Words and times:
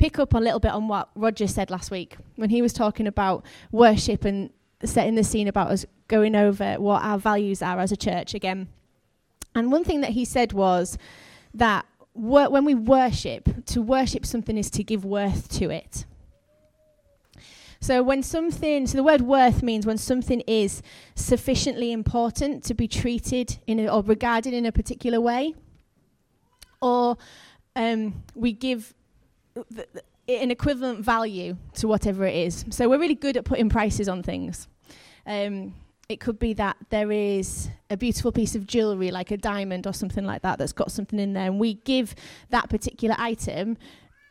pick 0.00 0.18
up 0.18 0.34
a 0.34 0.38
little 0.38 0.58
bit 0.58 0.72
on 0.72 0.88
what 0.88 1.08
Roger 1.14 1.46
said 1.46 1.70
last 1.70 1.92
week 1.92 2.16
when 2.34 2.50
he 2.50 2.60
was 2.60 2.72
talking 2.72 3.06
about 3.06 3.44
worship 3.70 4.24
and 4.24 4.50
setting 4.82 5.14
the 5.14 5.22
scene 5.22 5.46
about 5.46 5.70
us 5.70 5.86
going 6.08 6.34
over 6.34 6.74
what 6.80 7.04
our 7.04 7.20
values 7.20 7.62
are 7.62 7.78
as 7.78 7.92
a 7.92 7.96
church 7.96 8.34
again. 8.34 8.66
And 9.58 9.72
one 9.72 9.84
thing 9.84 10.00
that 10.00 10.10
he 10.10 10.24
said 10.24 10.52
was 10.52 10.96
that 11.54 11.84
wor- 12.14 12.50
when 12.50 12.64
we 12.64 12.74
worship, 12.74 13.64
to 13.66 13.82
worship 13.82 14.24
something 14.24 14.56
is 14.56 14.70
to 14.70 14.84
give 14.84 15.04
worth 15.04 15.48
to 15.58 15.70
it. 15.70 16.04
So 17.80 18.02
when 18.02 18.22
something, 18.22 18.86
so 18.86 18.96
the 18.96 19.04
word 19.04 19.20
worth 19.20 19.62
means 19.62 19.86
when 19.86 19.98
something 19.98 20.40
is 20.46 20.82
sufficiently 21.14 21.92
important 21.92 22.64
to 22.64 22.74
be 22.74 22.88
treated 22.88 23.58
in 23.66 23.78
a, 23.78 23.88
or 23.88 24.02
regarded 24.02 24.52
in 24.52 24.66
a 24.66 24.72
particular 24.72 25.20
way, 25.20 25.54
or 26.80 27.16
um, 27.76 28.24
we 28.34 28.52
give 28.52 28.94
th- 29.54 29.88
th- 29.92 30.42
an 30.42 30.50
equivalent 30.50 31.04
value 31.04 31.56
to 31.74 31.86
whatever 31.86 32.24
it 32.24 32.34
is. 32.34 32.64
So 32.70 32.88
we're 32.88 32.98
really 32.98 33.14
good 33.14 33.36
at 33.36 33.44
putting 33.44 33.68
prices 33.68 34.08
on 34.08 34.22
things. 34.22 34.66
Um, 35.26 35.74
it 36.08 36.20
could 36.20 36.38
be 36.38 36.54
that 36.54 36.74
there 36.88 37.12
is 37.12 37.68
a 37.90 37.96
beautiful 37.96 38.32
piece 38.32 38.54
of 38.54 38.66
jewellery, 38.66 39.10
like 39.10 39.30
a 39.30 39.36
diamond 39.36 39.86
or 39.86 39.92
something 39.92 40.24
like 40.24 40.40
that, 40.40 40.58
that's 40.58 40.72
got 40.72 40.90
something 40.90 41.18
in 41.18 41.34
there, 41.34 41.44
and 41.44 41.60
we 41.60 41.74
give 41.74 42.14
that 42.48 42.70
particular 42.70 43.14
item 43.18 43.76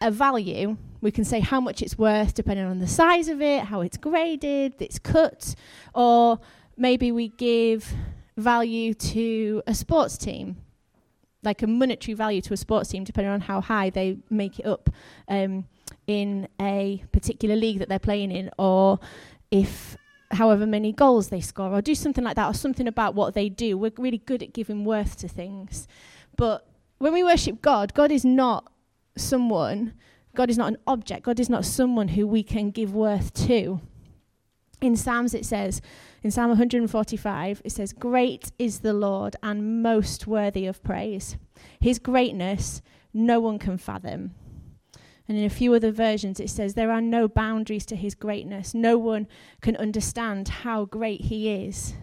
a 0.02 0.10
value. 0.10 0.76
We 1.02 1.12
can 1.12 1.24
say 1.24 1.40
how 1.40 1.62
much 1.62 1.84
it's 1.84 1.96
worth 1.96 2.34
depending 2.34 2.66
on 2.66 2.80
the 2.80 2.88
size 2.88 3.28
of 3.28 3.42
it, 3.42 3.66
how 3.66 3.82
it's 3.82 3.98
graded, 3.98 4.82
its 4.82 4.98
cut, 4.98 5.54
or 5.94 6.40
maybe 6.76 7.12
we 7.12 7.28
give 7.30 7.94
value 8.36 8.96
to 8.96 9.62
a 9.68 9.76
sports 9.76 10.18
team, 10.18 10.58
like 11.44 11.62
a 11.62 11.68
monetary 11.68 12.16
value 12.16 12.42
to 12.42 12.54
a 12.56 12.58
sports 12.58 12.90
team, 12.90 13.04
depending 13.04 13.32
on 13.32 13.42
how 13.42 13.62
high 13.62 13.92
they 13.92 14.18
make 14.32 14.58
it 14.58 14.66
up 14.66 14.90
um, 15.28 15.68
in 16.08 16.48
a 16.60 17.04
particular 17.12 17.56
league 17.56 17.78
that 17.78 17.88
they're 17.88 18.00
playing 18.00 18.32
in, 18.32 18.50
or 18.58 19.00
if 19.52 19.96
however 20.32 20.66
many 20.66 20.92
goals 20.92 21.30
they 21.30 21.42
score 21.42 21.72
or 21.72 21.82
do 21.82 21.96
something 21.96 22.24
like 22.24 22.36
that 22.36 22.50
or 22.50 22.54
something 22.54 22.88
about 22.88 23.16
what 23.16 23.34
they 23.34 23.50
do. 23.50 23.78
We're 23.78 23.92
really 23.98 24.18
good 24.18 24.44
at 24.44 24.54
giving 24.54 24.86
worth 24.86 25.18
to 25.18 25.28
things. 25.28 25.88
But 26.36 26.68
when 26.98 27.14
we 27.14 27.24
worship 27.24 27.62
God, 27.62 27.94
God 27.94 28.12
is 28.12 28.26
not 28.26 28.72
someone, 29.16 29.94
God 30.36 30.50
is 30.50 30.58
not 30.58 30.70
an 30.70 30.78
object, 30.86 31.24
God 31.24 31.40
is 31.40 31.50
not 31.50 31.66
someone 31.66 32.10
who 32.10 32.28
we 32.28 32.44
can 32.44 32.72
give 32.72 32.94
worth 32.94 33.34
to. 33.48 33.82
In 34.80 34.96
Psalms, 34.96 35.34
it 35.34 35.46
says, 35.46 35.82
in 36.22 36.30
Psalm 36.30 36.50
145, 36.50 37.62
it 37.66 37.72
says, 37.72 37.94
Great 37.94 38.52
is 38.60 38.82
the 38.82 38.94
Lord 38.94 39.36
and 39.42 39.82
most 39.82 40.28
worthy 40.28 40.68
of 40.68 40.84
praise. 40.84 41.38
His 41.80 41.98
greatness 41.98 42.82
no 43.14 43.40
one 43.40 43.58
can 43.58 43.78
fathom. 43.78 44.36
And 45.28 45.38
in 45.38 45.44
a 45.44 45.50
few 45.50 45.74
other 45.74 45.92
versions, 45.92 46.40
it 46.40 46.50
says, 46.50 46.74
There 46.74 46.92
are 46.92 47.02
no 47.02 47.28
boundaries 47.28 47.86
to 47.88 47.96
his 47.96 48.16
greatness. 48.16 48.74
No 48.74 48.98
one 48.98 49.28
can 49.62 49.76
understand 49.76 50.48
how 50.48 50.86
great 50.86 51.22
he 51.22 51.50
is. 51.50 51.94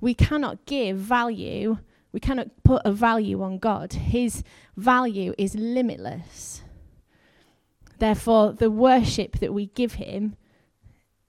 We 0.00 0.14
cannot 0.14 0.64
give 0.66 0.96
value, 0.96 1.78
we 2.12 2.20
cannot 2.20 2.48
put 2.64 2.82
a 2.84 2.92
value 2.92 3.42
on 3.42 3.58
God. 3.58 3.92
His 3.92 4.42
value 4.76 5.34
is 5.38 5.54
limitless. 5.54 6.62
Therefore, 7.98 8.52
the 8.52 8.70
worship 8.70 9.38
that 9.38 9.54
we 9.54 9.66
give 9.66 9.94
him 9.94 10.36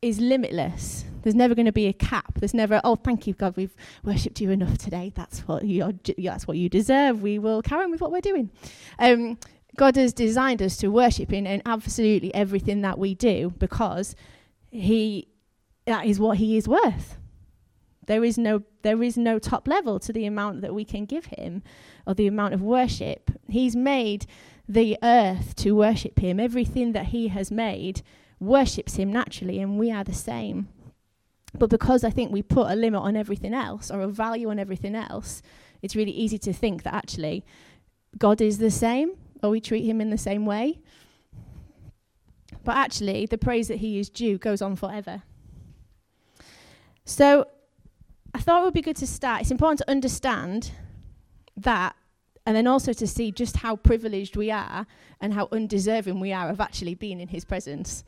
is 0.02 0.20
limitless. 0.20 1.06
There's 1.22 1.36
never 1.36 1.56
going 1.56 1.68
to 1.68 1.72
be 1.72 1.88
a 1.88 1.94
cap. 1.94 2.34
There's 2.40 2.54
never, 2.54 2.82
oh, 2.84 2.96
thank 2.96 3.28
you, 3.28 3.34
God, 3.34 3.56
we've 3.56 3.76
worshipped 4.04 4.42
you 4.42 4.50
enough 4.50 4.78
today. 4.78 5.12
That's 5.16 5.48
what 5.48 5.64
you, 5.64 5.98
that's 6.18 6.48
what 6.48 6.58
you 6.58 6.68
deserve. 6.68 7.22
We 7.22 7.40
will 7.40 7.62
carry 7.62 7.84
on 7.84 7.92
with 7.92 8.02
what 8.02 8.12
we're 8.12 8.22
doing. 8.22 8.50
Um, 9.00 9.38
God 9.76 9.96
has 9.96 10.14
designed 10.14 10.62
us 10.62 10.78
to 10.78 10.90
worship 10.90 11.34
in, 11.34 11.48
in 11.48 11.62
absolutely 11.66 12.34
everything 12.34 12.82
that 12.82 13.00
we 13.00 13.16
do 13.16 13.54
because 13.58 14.16
he 14.70 15.28
that 15.86 16.06
is 16.06 16.20
what 16.20 16.38
he 16.38 16.58
is 16.58 16.68
worth. 16.68 17.18
There 18.06 18.24
is 18.24 18.38
no 18.38 18.64
there 18.84 19.02
is 19.02 19.18
no 19.18 19.40
top 19.40 19.68
level 19.68 20.00
to 20.00 20.14
the 20.14 20.26
amount 20.26 20.62
that 20.62 20.74
we 20.74 20.86
can 20.86 21.06
give 21.06 21.26
him 21.26 21.64
or 22.06 22.14
the 22.14 22.28
amount 22.28 22.54
of 22.54 22.62
worship. 22.62 23.32
He's 23.48 23.76
made 23.76 24.26
the 24.68 24.98
earth 25.02 25.56
to 25.58 25.76
worship 25.76 26.20
him. 26.20 26.40
Everything 26.40 26.92
that 26.94 27.08
he 27.08 27.30
has 27.30 27.52
made 27.52 28.02
worships 28.40 28.96
him 28.96 29.12
naturally 29.12 29.60
and 29.60 29.80
we 29.80 29.92
are 29.92 30.04
the 30.04 30.14
same. 30.14 30.68
But 31.58 31.70
because 31.70 32.04
I 32.04 32.10
think 32.10 32.32
we 32.32 32.42
put 32.42 32.72
a 32.72 32.76
limit 32.76 33.02
on 33.02 33.16
everything 33.16 33.54
else 33.54 33.92
or 33.92 34.02
a 34.02 34.08
value 34.08 34.50
on 34.50 34.60
everything 34.60 34.96
else, 34.96 35.42
it's 35.82 35.96
really 35.96 36.12
easy 36.12 36.38
to 36.40 36.54
think 36.54 36.84
that 36.84 36.94
actually 36.94 37.46
God 38.18 38.42
is 38.42 38.58
the 38.58 38.72
same 38.72 39.14
or 39.44 39.50
we 39.50 39.62
treat 39.62 39.86
him 39.86 40.02
in 40.02 40.10
the 40.10 40.18
same 40.18 40.46
way. 40.46 40.80
But 42.64 42.78
actually, 42.78 43.26
the 43.26 43.38
praise 43.38 43.68
that 43.68 43.78
he 43.78 44.00
is 44.00 44.10
due 44.10 44.38
goes 44.38 44.62
on 44.62 44.76
forever. 44.76 45.24
So 47.06 47.48
I 48.34 48.40
thought 48.40 48.62
it 48.62 48.66
would 48.66 48.74
be 48.74 48.82
good 48.82 48.96
to 48.98 49.08
start. 49.08 49.42
It's 49.42 49.52
important 49.52 49.80
to 49.80 49.92
understand 49.92 50.72
that 51.58 51.96
and 52.46 52.56
then 52.56 52.68
also 52.68 52.94
to 52.94 53.08
see 53.08 53.32
just 53.32 53.58
how 53.58 53.76
privileged 53.76 54.36
we 54.36 54.52
are 54.52 54.86
and 55.22 55.34
how 55.34 55.48
undeserving 55.52 56.20
we 56.20 56.34
are 56.34 56.50
of 56.50 56.60
actually 56.60 56.96
being 56.96 57.20
in 57.20 57.30
his 57.30 57.46
presence 57.46 58.04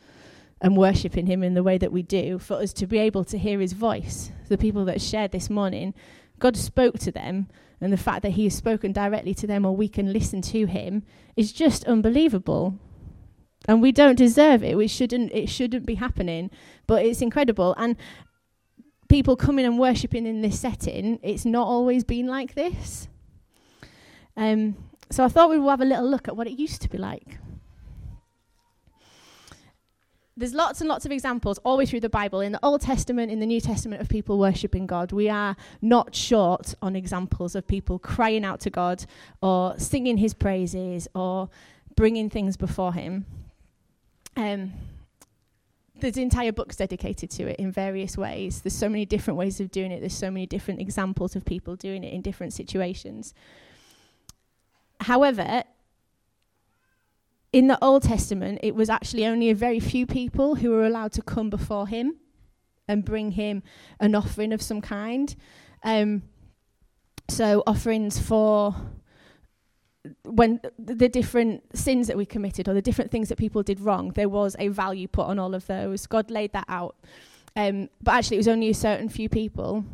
and 0.62 0.78
worshipping 0.78 1.25
him 1.25 1.44
in 1.44 1.53
the 1.53 1.63
way 1.63 1.78
that 1.78 1.91
we 1.91 2.01
do 2.01 2.40
for 2.40 2.56
us 2.56 2.74
to 2.74 2.88
be 2.88 2.97
able 2.97 3.24
to 3.25 3.38
hear 3.38 3.59
his 3.59 3.74
voice 3.74 4.31
the 4.47 4.57
people 4.57 4.85
that 4.85 5.01
shared 5.01 5.31
this 5.31 5.50
morning 5.50 5.94
god 6.40 6.56
spoke 6.56 6.97
to 6.97 7.12
them 7.12 7.47
and 7.85 7.94
the 7.94 7.97
fact 7.97 8.23
that 8.23 8.31
he 8.31 8.46
has 8.46 8.56
spoken 8.56 8.91
directly 8.91 9.35
to 9.35 9.46
them 9.46 9.63
or 9.63 9.75
we 9.75 9.88
can 9.88 10.12
listen 10.12 10.41
to 10.41 10.66
him 10.66 11.03
is 11.35 11.53
just 11.53 11.85
unbelievable. 11.85 12.79
And 13.68 13.79
we 13.79 13.91
don't 13.91 14.16
deserve 14.16 14.63
it 14.63 14.75
we 14.75 14.88
shouldn't 14.88 15.31
it 15.31 15.50
shouldn't 15.50 15.85
be 15.85 15.95
happening 15.95 16.50
but 16.88 17.06
it's 17.06 17.22
incredible. 17.22 17.75
And 17.78 17.95
people 19.07 19.35
coming 19.35 19.66
and 19.66 19.78
worshipping 19.78 20.25
in 20.25 20.41
this 20.41 20.59
setting 20.59 21.19
it's 21.22 21.45
not 21.45 21.68
always 21.68 22.03
been 22.03 22.25
like 22.25 22.56
this. 22.56 23.07
Um, 24.35 24.75
so 25.12 25.24
i 25.24 25.28
thought 25.28 25.51
we 25.51 25.59
would 25.59 25.69
have 25.69 25.81
a 25.81 25.85
little 25.85 26.09
look 26.09 26.28
at 26.28 26.35
what 26.35 26.47
it 26.47 26.59
used 26.59 26.81
to 26.81 26.90
be 26.90 26.97
like 26.97 27.38
there's 30.38 30.53
lots 30.53 30.81
and 30.81 30.90
lots 30.90 31.06
of 31.06 31.12
examples 31.12 31.57
all 31.59 31.73
the 31.73 31.79
way 31.79 31.85
through 31.85 32.01
the 32.01 32.09
Bible, 32.09 32.41
in 32.41 32.51
the 32.51 32.59
Old 32.62 32.81
Testament, 32.81 33.31
in 33.31 33.40
the 33.40 33.46
New 33.46 33.62
Testament, 33.62 34.01
of 34.01 34.09
people 34.09 34.38
worshipping 34.38 34.85
God. 34.85 35.13
We 35.13 35.29
are 35.29 35.56
not 35.81 36.13
short 36.13 36.75
on 36.81 36.96
examples 36.96 37.56
of 37.56 37.66
people 37.66 38.00
crying 38.00 38.44
out 38.44 38.59
to 38.62 38.69
God 38.69 39.06
or 39.41 39.75
singing 39.78 40.18
his 40.18 40.34
praises 40.34 41.07
or 41.16 41.50
bringing 41.95 42.29
things 42.29 42.57
before 42.57 42.94
him. 42.94 43.25
Um, 44.35 44.74
there's 46.01 46.18
entire 46.18 46.51
books 46.51 46.75
dedicated 46.75 47.29
to 47.31 47.47
it 47.47 47.57
in 47.57 47.72
various 47.72 48.18
ways. 48.18 48.62
There's 48.62 48.75
so 48.75 48.90
many 48.90 49.06
different 49.06 49.38
ways 49.38 49.62
of 49.62 49.72
doing 49.72 49.91
it, 49.91 50.01
there's 50.01 50.13
so 50.13 50.29
many 50.29 50.45
different 50.45 50.81
examples 50.81 51.38
of 51.38 51.45
people 51.45 51.78
doing 51.78 52.03
it 52.03 52.13
in 52.13 52.22
different 52.22 52.51
situations. 52.51 53.34
However, 55.00 55.63
in 57.56 57.68
the 57.68 57.82
Old 57.82 58.04
Testament, 58.04 58.60
it 58.64 58.76
was 58.76 58.90
actually 58.90 59.26
only 59.26 59.50
a 59.50 59.56
very 59.56 59.80
few 59.80 60.06
people 60.06 60.56
who 60.56 60.72
were 60.72 60.86
allowed 60.86 61.14
to 61.14 61.22
come 61.22 61.50
before 61.50 61.88
him 61.88 62.18
and 62.86 63.06
bring 63.06 63.31
him 63.31 63.63
an 64.02 64.13
offering 64.13 64.52
of 64.52 64.62
some 64.62 64.81
kind. 64.81 65.34
Um, 65.81 66.24
so, 67.30 67.63
offerings 67.66 68.19
for 68.19 68.75
when 70.24 70.60
the 70.78 71.07
different 71.07 71.63
sins 71.78 72.07
that 72.07 72.18
we 72.18 72.25
committed 72.25 72.68
or 72.68 72.74
the 72.74 72.81
different 72.81 73.10
things 73.10 73.30
that 73.30 73.38
people 73.38 73.63
did 73.63 73.80
wrong, 73.80 74.10
there 74.10 74.28
was 74.28 74.58
a 74.60 74.68
value 74.68 75.08
put 75.08 75.28
on 75.28 75.40
all 75.40 75.56
of 75.56 75.66
those. 75.68 76.08
God 76.08 76.30
laid 76.30 76.51
that 76.51 76.66
out. 76.68 76.98
Um, 77.56 77.88
but 78.04 78.16
actually, 78.16 78.36
it 78.36 78.40
was 78.40 78.50
only 78.50 78.68
a 78.68 78.74
certain 78.74 79.08
few 79.08 79.30
people 79.30 79.86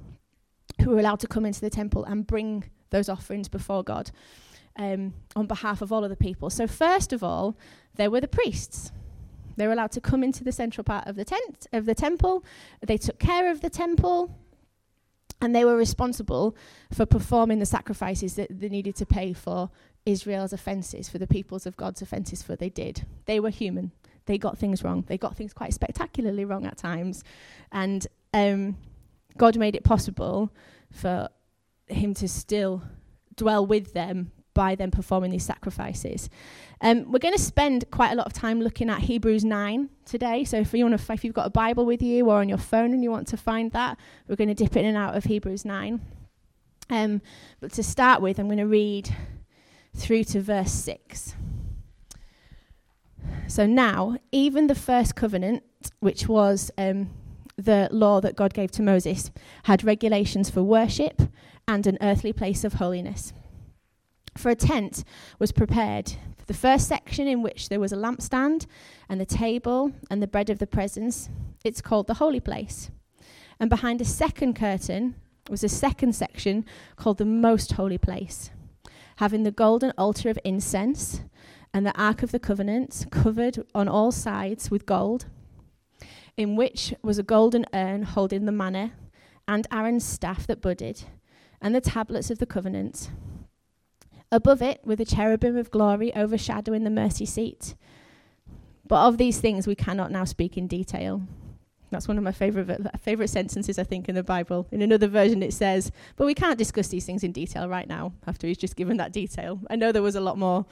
who 0.82 0.90
were 0.90 1.00
allowed 1.00 1.20
to 1.20 1.28
come 1.28 1.46
into 1.46 1.62
the 1.62 1.70
temple 1.70 2.06
and 2.06 2.26
bring 2.26 2.72
those 2.90 3.08
offerings 3.08 3.48
before 3.48 3.84
God 3.84 4.10
um, 4.82 5.14
on 5.36 5.46
behalf 5.46 5.82
of 5.84 5.94
all 5.94 6.04
of 6.04 6.10
the 6.10 6.16
people. 6.16 6.50
So, 6.50 6.66
first 6.66 7.14
of 7.14 7.24
all, 7.24 7.56
there 7.96 8.10
were 8.10 8.20
the 8.20 8.28
priests. 8.28 8.92
They 9.56 9.68
were 9.68 9.74
allowed 9.74 9.92
to 9.92 10.02
come 10.02 10.24
into 10.24 10.44
the 10.44 10.52
central 10.52 10.84
part 10.84 11.08
of 11.08 11.16
the 11.16 11.26
tent 11.26 11.68
of 11.72 11.86
the 11.86 11.94
temple. 11.94 12.44
They 12.82 12.98
took 12.98 13.20
care 13.20 13.52
of 13.52 13.62
the 13.62 13.70
temple, 13.70 14.36
and 15.40 15.56
they 15.56 15.64
were 15.64 15.76
responsible 15.76 16.56
for 16.92 17.06
performing 17.06 17.60
the 17.60 17.66
sacrifices 17.66 18.36
that 18.36 18.60
they 18.60 18.70
needed 18.70 18.96
to 18.96 19.06
pay 19.06 19.34
for 19.34 19.70
Israel's 20.06 20.52
offences, 20.52 21.10
for 21.10 21.20
the 21.20 21.28
peoples 21.28 21.68
of 21.68 21.78
God's 21.78 22.02
offences. 22.02 22.42
For 22.42 22.56
they 22.56 22.70
did. 22.70 23.06
They 23.26 23.40
were 23.40 23.52
human. 23.52 23.92
They 24.26 24.40
got 24.40 24.58
things 24.58 24.84
wrong. 24.84 25.04
They 25.08 25.18
got 25.18 25.38
things 25.38 25.54
quite 25.54 25.74
spectacularly 25.74 26.46
wrong 26.46 26.66
at 26.66 26.78
times, 26.78 27.24
and 27.72 28.08
um, 28.34 28.78
God 29.38 29.58
made 29.58 29.76
it 29.76 29.84
possible 29.84 30.52
for 30.92 31.30
him 31.88 32.16
to 32.16 32.28
still 32.28 32.82
dwell 33.36 33.66
with 33.66 33.94
them 33.94 34.32
by 34.54 34.76
them 34.76 34.92
performing 34.92 35.32
these 35.32 35.46
sacrifices. 35.46 36.30
Um, 36.82 37.12
we're 37.12 37.20
going 37.20 37.36
to 37.36 37.42
spend 37.42 37.86
quite 37.92 38.12
a 38.12 38.16
lot 38.16 38.26
of 38.26 38.34
time 38.34 38.62
looking 38.62 38.90
at 38.90 39.02
Hebrews 39.02 39.46
9 39.46 39.90
today. 40.06 40.44
So 40.44 40.58
if 40.58 40.74
you 40.74 40.86
want 40.86 41.00
to, 41.00 41.14
if 41.14 41.24
you've 41.24 41.34
got 41.34 41.48
a 41.48 41.52
Bible 41.52 41.86
with 41.86 42.02
you 42.02 42.30
or 42.30 42.40
on 42.40 42.50
your 42.50 42.58
phone 42.58 42.94
and 42.94 43.04
you 43.04 43.12
want 43.12 43.28
to 43.30 43.38
find 43.38 43.72
that, 43.72 43.98
we're 44.28 44.36
going 44.36 44.48
to 44.48 44.54
dip 44.54 44.76
in 44.76 44.86
and 44.86 44.98
out 44.98 45.16
of 45.16 45.26
Hebrews 45.26 45.64
9. 45.66 46.02
Um, 46.90 47.22
but 47.60 47.72
to 47.74 47.84
start 47.84 48.22
with, 48.22 48.40
I'm 48.40 48.48
going 48.48 48.58
to 48.58 48.66
read 48.66 49.16
through 49.96 50.24
to 50.26 50.42
verse 50.42 50.72
6. 50.72 51.36
So 53.48 53.66
now, 53.66 54.18
even 54.32 54.68
the 54.68 54.76
first 54.76 55.16
covenant, 55.16 55.64
which 56.00 56.28
was 56.28 56.72
um, 56.78 57.10
the 57.58 57.90
law 57.92 58.22
that 58.22 58.36
God 58.36 58.54
gave 58.54 58.72
to 58.72 58.82
Moses, 58.82 59.32
had 59.64 59.84
regulations 59.84 60.50
for 60.50 60.64
worship 60.64 61.22
and 61.68 61.86
an 61.86 61.98
earthly 62.02 62.34
place 62.34 62.64
of 62.64 62.74
holiness. 62.74 63.34
For 64.36 64.50
a 64.50 64.56
tent 64.56 65.04
was 65.40 65.52
prepared, 65.52 66.14
the 66.48 66.54
first 66.54 66.88
section 66.88 67.28
in 67.28 67.42
which 67.42 67.70
there 67.70 67.80
was 67.80 67.92
a 67.92 67.98
lampstand 67.98 68.66
and 69.08 69.22
the 69.22 69.26
table 69.26 69.94
and 70.10 70.22
the 70.22 70.28
bread 70.28 70.50
of 70.50 70.60
the 70.60 70.68
presence. 70.68 71.30
It's 71.64 71.82
called 71.82 72.08
the 72.08 72.16
holy 72.16 72.40
place. 72.40 72.90
And 73.60 73.70
behind 73.70 74.02
a 74.02 74.06
second 74.06 74.56
curtain 74.56 75.16
was 75.50 75.64
a 75.64 75.70
second 75.70 76.14
section 76.14 76.66
called 76.96 77.18
the 77.18 77.26
most 77.26 77.74
holy 77.74 77.98
place, 77.98 78.52
having 79.18 79.44
the 79.44 79.52
golden 79.52 79.92
altar 79.98 80.30
of 80.30 80.40
incense 80.44 81.22
and 81.74 81.86
the 81.86 81.98
ark 81.98 82.24
of 82.24 82.32
the 82.32 82.40
covenant 82.40 83.06
covered 83.12 83.64
on 83.74 83.88
all 83.88 84.12
sides 84.12 84.72
with 84.72 84.86
gold, 84.86 85.28
in 86.36 86.56
which 86.56 86.94
was 87.02 87.18
a 87.18 87.24
golden 87.24 87.66
urn 87.74 88.04
holding 88.04 88.46
the 88.46 88.52
manna 88.52 88.94
and 89.48 89.68
Aaron's 89.72 90.06
staff 90.06 90.48
that 90.48 90.62
budded 90.62 91.04
and 91.62 91.76
the 91.76 91.82
tablets 91.82 92.32
of 92.32 92.40
the 92.40 92.46
covenant 92.46 93.10
Above 94.32 94.62
it 94.62 94.80
were 94.86 94.96
the 94.96 95.06
cherubim 95.06 95.58
of 95.58 95.72
glory 95.72 96.16
overshadowing 96.16 96.84
the 96.84 96.90
mercy 96.90 97.26
seat. 97.26 97.76
But 98.88 99.08
of 99.08 99.18
these 99.18 99.40
things 99.40 99.68
we 99.68 99.76
cannot 99.76 100.12
now 100.12 100.24
speak 100.24 100.58
in 100.58 100.68
detail. 100.68 101.22
That's 101.92 102.08
one 102.08 102.18
of 102.18 102.24
my 102.24 102.32
favorite 102.32 102.80
favorite 103.02 103.28
sentences 103.28 103.78
I 103.78 103.84
think 103.84 104.08
in 104.08 104.16
the 104.16 104.24
Bible. 104.24 104.68
In 104.72 104.82
another 104.82 105.08
version 105.08 105.44
it 105.44 105.54
says, 105.54 105.92
"But 106.16 106.26
we 106.26 106.34
can't 106.34 106.58
discuss 106.58 106.88
these 106.88 107.06
things 107.06 107.24
in 107.24 107.34
detail 107.34 107.68
right 107.68 107.88
now." 107.88 108.14
After 108.26 108.48
he's 108.48 108.58
just 108.58 108.78
given 108.78 108.96
that 108.98 109.12
detail, 109.12 109.60
I 109.70 109.76
know 109.76 109.92
there 109.92 110.02
was 110.02 110.16
a 110.16 110.22
lot 110.22 110.38
more. 110.38 110.66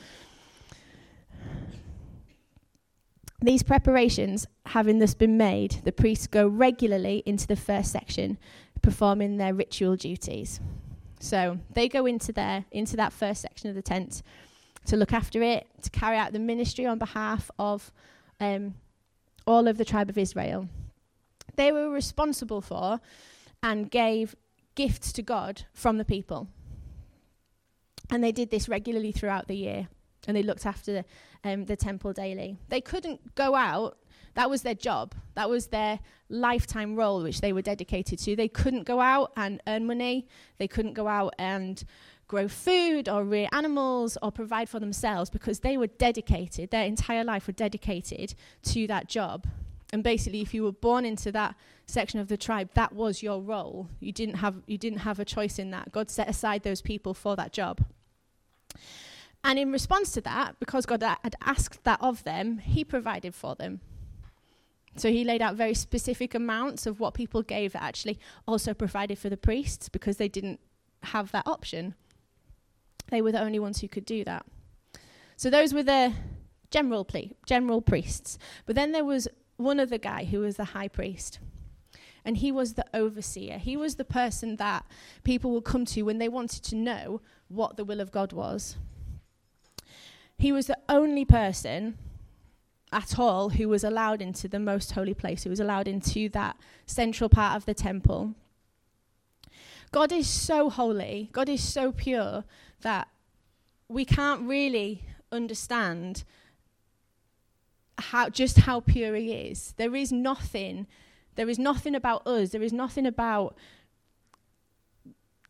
These 3.41 3.63
preparations 3.63 4.47
having 4.67 5.00
thus 5.00 5.13
been 5.13 5.38
made, 5.38 5.81
the 5.83 5.91
priests 5.91 6.27
go 6.27 6.47
regularly 6.47 7.23
into 7.25 7.47
the 7.47 7.56
first 7.56 7.91
section, 7.91 8.38
performing 8.81 9.38
their 9.38 9.53
ritual 9.53 9.97
duties. 9.97 10.61
So 11.19 11.60
they 11.74 11.88
go 11.89 12.06
into 12.06 12.31
there, 12.31 12.66
into 12.71 12.95
that 12.95 13.13
first 13.13 13.42
section 13.42 13.69
of 13.69 13.75
the 13.75 13.81
tent 13.81 14.24
to 14.86 14.98
look 14.98 15.13
after 15.13 15.42
it, 15.44 15.68
to 15.83 15.89
carry 15.89 16.18
out 16.18 16.33
the 16.33 16.39
ministry 16.39 16.86
on 16.86 16.98
behalf 16.98 17.51
of 17.60 17.92
um, 18.39 18.75
all 19.45 19.68
of 19.68 19.77
the 19.77 19.86
tribe 19.86 20.10
of 20.10 20.18
Israel. 20.18 20.68
They 21.56 21.71
were 21.71 21.89
responsible 21.89 22.62
for 22.62 23.01
and 23.62 23.92
gave 23.92 24.36
gifts 24.75 25.12
to 25.13 25.21
God 25.21 25.63
from 25.74 25.98
the 25.98 26.06
people. 26.06 26.48
And 28.10 28.24
they 28.24 28.31
did 28.31 28.50
this 28.50 28.69
regularly 28.69 29.12
throughout 29.12 29.48
the 29.48 29.57
year. 29.57 29.89
And 30.27 30.36
they 30.36 30.44
looked 30.44 30.66
after 30.66 31.04
um, 31.44 31.66
the 31.66 31.75
temple 31.75 32.13
daily. 32.13 32.57
They 32.69 32.81
couldn't 32.81 33.36
go 33.36 33.56
out 33.56 33.98
that 34.35 34.49
was 34.49 34.61
their 34.61 34.75
job. 34.75 35.15
That 35.35 35.49
was 35.49 35.67
their 35.67 35.99
lifetime 36.29 36.95
role, 36.95 37.23
which 37.23 37.41
they 37.41 37.53
were 37.53 37.61
dedicated 37.61 38.19
to. 38.19 38.35
They 38.35 38.47
couldn't 38.47 38.83
go 38.83 38.99
out 38.99 39.31
and 39.35 39.61
earn 39.67 39.85
money. 39.85 40.27
They 40.57 40.67
couldn't 40.67 40.93
go 40.93 41.07
out 41.07 41.33
and 41.37 41.83
grow 42.27 42.47
food 42.47 43.09
or 43.09 43.23
rear 43.23 43.49
animals 43.51 44.17
or 44.21 44.31
provide 44.31 44.69
for 44.69 44.79
themselves 44.79 45.29
because 45.29 45.59
they 45.59 45.75
were 45.75 45.87
dedicated, 45.87 46.69
their 46.69 46.85
entire 46.85 47.23
life 47.23 47.47
were 47.47 47.53
dedicated 47.53 48.35
to 48.63 48.87
that 48.87 49.09
job. 49.09 49.47
And 49.91 50.03
basically, 50.03 50.41
if 50.41 50.53
you 50.53 50.63
were 50.63 50.71
born 50.71 51.03
into 51.03 51.31
that 51.31 51.55
section 51.87 52.19
of 52.19 52.27
the 52.27 52.37
tribe, 52.37 52.69
that 52.75 52.93
was 52.93 53.23
your 53.23 53.41
role. 53.41 53.89
You 53.99 54.11
didn't 54.11 54.35
have, 54.35 54.61
you 54.67 54.77
didn't 54.77 54.99
have 54.99 55.19
a 55.19 55.25
choice 55.25 55.57
in 55.57 55.71
that. 55.71 55.91
God 55.91 56.11
set 56.11 56.29
aside 56.29 56.61
those 56.61 56.81
people 56.81 57.15
for 57.15 57.35
that 57.35 57.51
job. 57.51 57.83
And 59.43 59.57
in 59.57 59.71
response 59.71 60.11
to 60.11 60.21
that, 60.21 60.59
because 60.59 60.85
God 60.85 61.01
had 61.01 61.35
asked 61.41 61.83
that 61.85 61.99
of 62.01 62.23
them, 62.23 62.59
He 62.59 62.83
provided 62.83 63.33
for 63.33 63.55
them. 63.55 63.81
So 64.95 65.12
he 65.12 65.24
laid 65.24 65.41
out 65.41 65.56
very 65.56 65.74
specific 65.74 66.33
amounts 66.33 66.86
of 66.86 67.00
what 67.00 67.13
people 67.13 67.41
gave 67.41 67.74
that 67.74 67.83
actually 67.83 68.19
also 68.47 68.74
provided 68.74 69.18
for 69.18 69.30
the 69.30 69.38
priests 69.38 69.89
because 69.89 70.18
they 70.18 70.27
didn't 70.27 70.59
have 71.03 71.31
that 71.31 71.47
option. 71.47 71.95
They 73.09 73.21
were 73.21 73.31
the 73.31 73.41
only 73.41 73.59
ones 73.59 73.81
who 73.81 73.88
could 73.88 74.06
do 74.06 74.24
that. 74.24 74.45
So 75.38 75.50
those 75.50 75.74
were 75.74 75.83
the 75.83 76.13
general 76.71 77.07
general 77.45 77.81
priests. 77.81 78.38
But 78.65 78.75
then 78.75 78.91
there 78.91 79.06
was 79.06 79.27
one 79.57 79.80
other 79.80 79.97
guy 79.97 80.25
who 80.25 80.39
was 80.39 80.57
the 80.57 80.65
high 80.65 80.88
priest. 80.88 81.39
And 82.25 82.38
he 82.38 82.51
was 82.51 82.74
the 82.74 82.85
overseer. 82.94 83.57
He 83.57 83.77
was 83.77 83.95
the 83.95 84.06
person 84.06 84.57
that 84.57 84.85
people 85.24 85.51
would 85.51 85.63
come 85.63 85.85
to 85.85 86.03
when 86.03 86.18
they 86.18 86.27
wanted 86.27 86.63
to 86.65 86.75
know 86.75 87.21
what 87.47 87.77
the 87.77 87.85
will 87.85 88.01
of 88.01 88.12
God 88.12 88.33
was. 88.33 88.75
He 90.38 90.51
was 90.51 90.68
the 90.68 90.77
only 90.88 91.25
person 91.25 91.97
at 92.91 93.19
all 93.19 93.50
who 93.50 93.69
was 93.69 93.83
allowed 93.83 94.21
into 94.21 94.47
the 94.47 94.59
most 94.59 94.91
holy 94.91 95.13
place, 95.13 95.44
who 95.44 95.50
was 95.50 95.59
allowed 95.59 95.88
into 95.88 96.30
that 96.30 96.57
central 96.86 97.30
part 97.30 97.56
of 97.56 97.65
the 97.65 97.74
temple. 97.74 98.33
God 99.91 100.12
is 100.12 100.27
so 100.27 100.69
holy, 100.69 101.30
God 101.31 101.50
is 101.50 101.63
so 101.63 101.91
pure 101.91 102.44
that 102.81 103.07
we 103.88 104.06
can't 104.06 104.44
really 104.44 105.03
understand 105.31 106.24
how 107.97 108.30
just 108.30 108.59
how 108.59 108.80
pure 108.80 109.15
he 109.15 109.33
is. 109.33 109.74
There 109.77 109.95
is 109.95 110.12
nothing 110.12 110.88
there 111.39 111.47
is 111.47 111.57
nothing 111.57 111.95
about 111.95 112.27
us, 112.27 112.50
there 112.50 112.62
is 112.62 112.74
nothing 112.74 113.06
about 113.06 113.56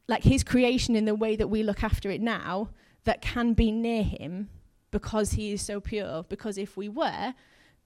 like 0.07 0.23
his 0.23 0.43
creation 0.43 0.95
in 0.95 1.05
the 1.05 1.15
way 1.15 1.35
that 1.35 1.47
we 1.47 1.63
look 1.63 1.83
after 1.83 2.11
it 2.11 2.21
now 2.21 2.69
that 3.05 3.23
can 3.23 3.53
be 3.53 3.71
near 3.71 4.03
him 4.03 4.49
because 4.91 5.31
he 5.31 5.51
is 5.51 5.61
so 5.61 5.79
pure. 5.79 6.23
Because 6.29 6.57
if 6.57 6.77
we 6.77 6.89
were, 6.89 7.33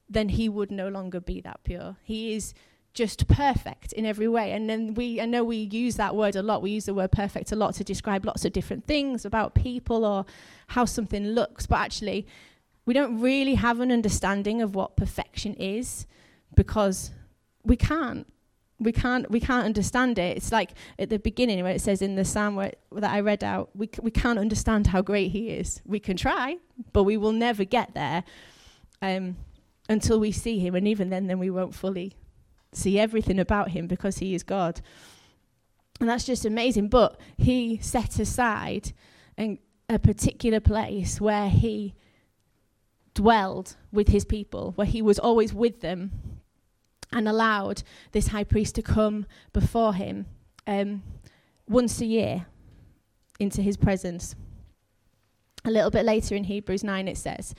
then 0.10 0.30
he 0.30 0.50
would 0.50 0.72
no 0.72 0.88
longer 0.88 1.20
be 1.20 1.42
that 1.42 1.64
pure. 1.64 1.98
He 2.04 2.34
is 2.34 2.54
just 2.94 3.28
perfect 3.28 3.92
in 3.94 4.06
every 4.06 4.28
way. 4.28 4.52
And 4.52 4.70
then 4.70 4.94
we, 4.94 5.20
I 5.20 5.26
know 5.26 5.44
we 5.44 5.58
use 5.58 5.96
that 5.96 6.16
word 6.16 6.36
a 6.36 6.44
lot. 6.44 6.62
We 6.62 6.72
use 6.72 6.86
the 6.86 6.94
word 6.94 7.12
perfect 7.12 7.52
a 7.52 7.56
lot 7.56 7.74
to 7.76 7.84
describe 7.84 8.26
lots 8.26 8.46
of 8.46 8.54
different 8.54 8.86
things 8.86 9.26
about 9.26 9.56
people 9.56 10.06
or 10.06 10.26
how 10.68 10.86
something 10.86 11.26
looks. 11.28 11.66
But 11.66 11.80
actually, 11.80 12.28
we 12.86 12.94
don't 12.94 13.20
really 13.20 13.56
have 13.56 13.80
an 13.80 13.92
understanding 13.92 14.62
of 14.62 14.76
what 14.76 14.96
perfection 14.96 15.56
is 15.56 16.06
because 16.56 17.12
we 17.64 17.76
can't. 17.76 18.28
We 18.80 18.92
can't. 18.92 19.30
We 19.30 19.40
can't 19.40 19.66
understand 19.66 20.20
it. 20.20 20.38
It's 20.38 20.52
like 20.52 20.72
at 21.00 21.10
the 21.10 21.20
beginning 21.20 21.64
where 21.64 21.74
it 21.74 21.82
says 21.82 22.02
in 22.02 22.16
the 22.16 22.26
psalm 22.26 22.56
where, 22.56 22.74
that 22.92 23.12
I 23.12 23.20
read 23.22 23.44
out, 23.44 23.70
we 23.76 23.88
c- 23.88 24.02
we 24.02 24.12
can't 24.12 24.40
understand 24.40 24.88
how 24.88 25.02
great 25.02 25.32
He 25.32 25.50
is. 25.50 25.82
We 25.86 26.00
can 26.00 26.18
try, 26.18 26.58
but 26.92 27.04
we 27.04 27.16
will 27.18 27.32
never 27.32 27.64
get 27.64 27.94
there. 27.94 28.24
Um, 29.02 29.38
until 29.90 30.20
we 30.20 30.32
see 30.32 30.60
him. 30.60 30.76
And 30.76 30.88
even 30.88 31.10
then, 31.10 31.28
then 31.28 31.40
we 31.40 31.50
won't 31.50 31.76
fully 31.76 32.14
see 32.72 33.00
everything 33.00 33.40
about 33.40 33.70
him 33.70 33.88
because 33.88 34.20
he 34.20 34.34
is 34.34 34.44
God. 34.44 34.82
And 36.00 36.10
that's 36.10 36.26
just 36.26 36.46
amazing. 36.46 36.90
But 36.90 37.20
he 37.38 37.80
set 37.82 38.20
aside 38.20 38.94
an, 39.38 39.60
a 39.90 40.00
particular 40.00 40.60
place 40.60 41.22
where 41.22 41.50
he 41.50 41.94
dwelled 43.14 43.76
with 43.92 44.08
his 44.08 44.26
people, 44.26 44.72
where 44.76 44.88
he 44.88 45.02
was 45.02 45.20
always 45.20 45.54
with 45.54 45.82
them, 45.82 46.33
and 47.14 47.28
allowed 47.28 47.84
this 48.12 48.28
high 48.28 48.44
priest 48.44 48.76
to 48.76 48.82
come 48.82 49.26
before 49.54 49.94
him 49.94 50.26
um, 50.68 51.04
once 51.68 52.02
a 52.02 52.06
year 52.06 52.46
into 53.40 53.62
his 53.62 53.78
presence. 53.78 54.36
A 55.66 55.72
little 55.72 55.92
bit 55.92 56.06
later 56.06 56.36
in 56.36 56.46
Hebrews 56.46 56.84
9, 56.84 57.08
it 57.08 57.18
says, 57.18 57.56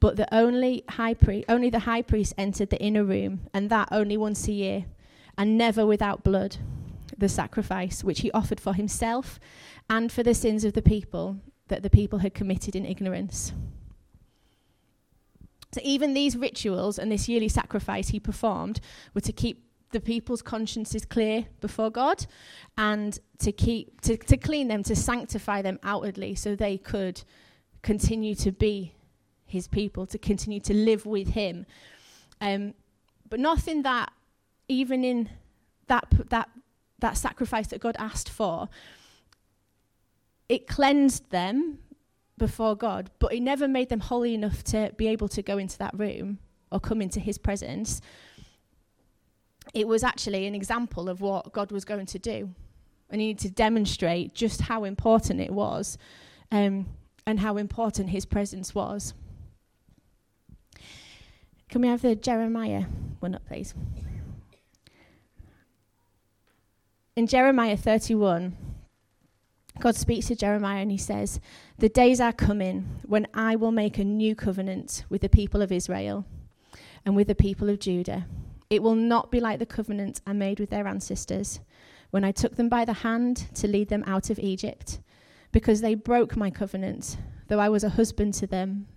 but 0.00 0.16
the 0.16 0.32
only 0.32 0.84
high 0.90 1.14
priest, 1.14 1.46
only 1.48 1.70
the 1.70 1.80
high 1.80 2.02
priest 2.02 2.34
entered 2.38 2.70
the 2.70 2.80
inner 2.80 3.04
room, 3.04 3.48
and 3.52 3.68
that 3.70 3.88
only 3.90 4.16
once 4.16 4.46
a 4.46 4.52
year, 4.52 4.84
and 5.36 5.58
never 5.58 5.84
without 5.84 6.22
blood, 6.22 6.56
the 7.16 7.28
sacrifice 7.28 8.04
which 8.04 8.20
he 8.20 8.30
offered 8.30 8.60
for 8.60 8.74
himself 8.74 9.40
and 9.90 10.12
for 10.12 10.22
the 10.22 10.34
sins 10.34 10.64
of 10.64 10.74
the 10.74 10.82
people 10.82 11.38
that 11.66 11.82
the 11.82 11.90
people 11.90 12.20
had 12.20 12.32
committed 12.32 12.76
in 12.76 12.86
ignorance. 12.86 13.52
So 15.72 15.80
even 15.84 16.14
these 16.14 16.36
rituals 16.36 16.98
and 16.98 17.12
this 17.12 17.28
yearly 17.28 17.48
sacrifice 17.48 18.08
he 18.08 18.20
performed 18.20 18.80
were 19.14 19.20
to 19.20 19.32
keep 19.32 19.64
the 19.90 20.00
people's 20.00 20.42
consciences 20.42 21.04
clear 21.04 21.46
before 21.60 21.90
God 21.90 22.26
and 22.76 23.18
to 23.38 23.52
keep 23.52 24.00
to, 24.02 24.16
to 24.16 24.36
clean 24.36 24.68
them, 24.68 24.82
to 24.84 24.96
sanctify 24.96 25.62
them 25.62 25.78
outwardly 25.82 26.34
so 26.34 26.54
they 26.54 26.76
could 26.78 27.22
continue 27.82 28.34
to 28.34 28.52
be 28.52 28.94
his 29.46 29.66
people, 29.66 30.06
to 30.06 30.18
continue 30.18 30.60
to 30.60 30.74
live 30.74 31.06
with 31.06 31.28
him. 31.28 31.66
Um, 32.40 32.74
but 33.28 33.40
nothing 33.40 33.82
that, 33.82 34.12
even 34.68 35.04
in 35.04 35.30
that, 35.86 36.06
that, 36.28 36.50
that 36.98 37.16
sacrifice 37.16 37.68
that 37.68 37.80
God 37.80 37.96
asked 37.98 38.28
for, 38.28 38.68
it 40.48 40.66
cleansed 40.66 41.30
them 41.30 41.78
before 42.38 42.76
God, 42.76 43.10
but 43.18 43.32
it 43.32 43.40
never 43.40 43.68
made 43.68 43.88
them 43.88 44.00
holy 44.00 44.34
enough 44.34 44.64
to 44.64 44.92
be 44.96 45.08
able 45.08 45.28
to 45.28 45.42
go 45.42 45.58
into 45.58 45.76
that 45.78 45.98
room 45.98 46.38
or 46.70 46.80
come 46.80 47.02
into 47.02 47.20
his 47.20 47.38
presence. 47.38 48.00
It 49.74 49.86
was 49.86 50.02
actually 50.02 50.46
an 50.46 50.54
example 50.54 51.08
of 51.08 51.20
what 51.20 51.52
God 51.52 51.72
was 51.72 51.84
going 51.84 52.06
to 52.06 52.18
do. 52.18 52.50
And 53.10 53.20
he 53.20 53.28
needed 53.28 53.40
to 53.42 53.50
demonstrate 53.50 54.34
just 54.34 54.62
how 54.62 54.84
important 54.84 55.40
it 55.40 55.50
was 55.50 55.98
um, 56.50 56.86
and 57.26 57.40
how 57.40 57.56
important 57.56 58.10
his 58.10 58.24
presence 58.24 58.74
was. 58.74 59.14
Can 61.68 61.82
we 61.82 61.88
have 61.88 62.02
the 62.02 62.14
Jeremiah 62.14 62.84
one 63.20 63.34
up, 63.34 63.46
please? 63.46 63.74
In 67.16 67.26
Jeremiah 67.26 67.76
31, 67.76 68.56
God 69.80 69.94
speaks 69.94 70.26
to 70.26 70.34
Jeremiah 70.34 70.82
and 70.82 70.90
he 70.90 70.98
says, 70.98 71.40
The 71.78 71.88
days 71.88 72.20
are 72.20 72.32
coming 72.32 73.00
when 73.06 73.28
I 73.32 73.54
will 73.54 73.70
make 73.70 73.98
a 73.98 74.04
new 74.04 74.34
covenant 74.34 75.04
with 75.08 75.20
the 75.20 75.28
people 75.28 75.62
of 75.62 75.70
Israel 75.70 76.24
and 77.04 77.14
with 77.14 77.28
the 77.28 77.34
people 77.34 77.68
of 77.68 77.78
Judah. 77.78 78.26
It 78.70 78.82
will 78.82 78.96
not 78.96 79.30
be 79.30 79.40
like 79.40 79.60
the 79.60 79.66
covenant 79.66 80.20
I 80.26 80.32
made 80.32 80.58
with 80.58 80.70
their 80.70 80.86
ancestors 80.86 81.60
when 82.10 82.24
I 82.24 82.32
took 82.32 82.56
them 82.56 82.68
by 82.68 82.84
the 82.84 82.92
hand 82.92 83.46
to 83.54 83.68
lead 83.68 83.88
them 83.88 84.02
out 84.06 84.30
of 84.30 84.38
Egypt, 84.38 84.98
because 85.52 85.80
they 85.80 85.94
broke 85.94 86.36
my 86.36 86.50
covenant, 86.50 87.18
though 87.48 87.60
I 87.60 87.68
was 87.68 87.84
a 87.84 87.90
husband 87.90 88.34
to 88.34 88.46
them. 88.46 88.88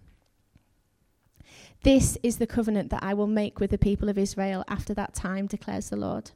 This 1.84 2.18
is 2.24 2.38
the 2.38 2.48
covenant 2.48 2.90
that 2.92 3.04
I 3.04 3.14
will 3.14 3.28
make 3.28 3.60
with 3.60 3.72
the 3.72 3.78
people 3.78 4.08
of 4.08 4.18
Israel 4.18 4.64
after 4.68 4.94
that 4.94 5.14
time, 5.14 5.48
declares 5.48 5.90
the 5.90 5.98
Lord. 5.98 6.32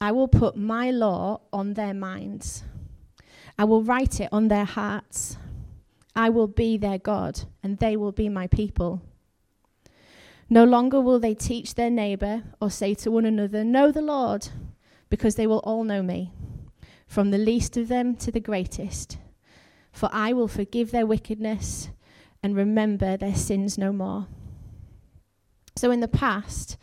I 0.00 0.12
will 0.12 0.28
put 0.28 0.56
my 0.56 0.90
law 0.90 1.40
on 1.52 1.74
their 1.74 1.94
minds 1.94 2.64
I 3.60 3.64
will 3.64 3.82
write 3.82 4.20
it 4.20 4.30
on 4.32 4.48
their 4.48 4.64
hearts. 4.64 5.36
I 6.16 6.30
will 6.30 6.46
be 6.46 6.78
their 6.78 6.96
God, 6.96 7.42
and 7.62 7.76
they 7.76 7.94
will 7.94 8.10
be 8.10 8.30
my 8.30 8.46
people. 8.46 9.02
No 10.48 10.64
longer 10.64 10.98
will 10.98 11.20
they 11.20 11.34
teach 11.34 11.74
their 11.74 11.90
neighbor 11.90 12.42
or 12.58 12.70
say 12.70 12.94
to 12.94 13.10
one 13.10 13.26
another, 13.26 13.62
Know 13.62 13.92
the 13.92 14.00
Lord, 14.00 14.48
because 15.10 15.34
they 15.34 15.46
will 15.46 15.58
all 15.58 15.84
know 15.84 16.02
me, 16.02 16.32
from 17.06 17.32
the 17.32 17.36
least 17.36 17.76
of 17.76 17.88
them 17.88 18.16
to 18.16 18.32
the 18.32 18.40
greatest. 18.40 19.18
For 19.92 20.08
I 20.10 20.32
will 20.32 20.48
forgive 20.48 20.90
their 20.90 21.04
wickedness 21.04 21.90
and 22.42 22.56
remember 22.56 23.18
their 23.18 23.34
sins 23.34 23.76
no 23.76 23.92
more. 23.92 24.26
So 25.76 25.90
in 25.90 26.00
the 26.00 26.08
past, 26.08 26.78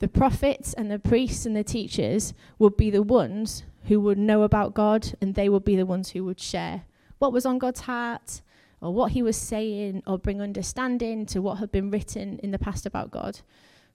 the 0.00 0.08
prophets 0.08 0.72
and 0.72 0.90
the 0.90 0.98
priests 0.98 1.44
and 1.44 1.54
the 1.54 1.62
teachers 1.62 2.32
would 2.58 2.78
be 2.78 2.88
the 2.88 3.02
ones 3.02 3.64
who 3.86 4.00
would 4.00 4.18
know 4.18 4.42
about 4.42 4.74
God, 4.74 5.14
and 5.20 5.34
they 5.34 5.48
would 5.48 5.64
be 5.64 5.76
the 5.76 5.86
ones 5.86 6.10
who 6.10 6.24
would 6.24 6.40
share 6.40 6.82
what 7.18 7.32
was 7.32 7.46
on 7.46 7.58
God's 7.58 7.80
heart, 7.80 8.42
or 8.80 8.92
what 8.92 9.12
He 9.12 9.22
was 9.22 9.36
saying, 9.36 10.02
or 10.06 10.18
bring 10.18 10.40
understanding 10.40 11.26
to 11.26 11.40
what 11.40 11.58
had 11.58 11.72
been 11.72 11.90
written 11.90 12.38
in 12.40 12.50
the 12.50 12.58
past 12.58 12.84
about 12.84 13.10
God. 13.10 13.40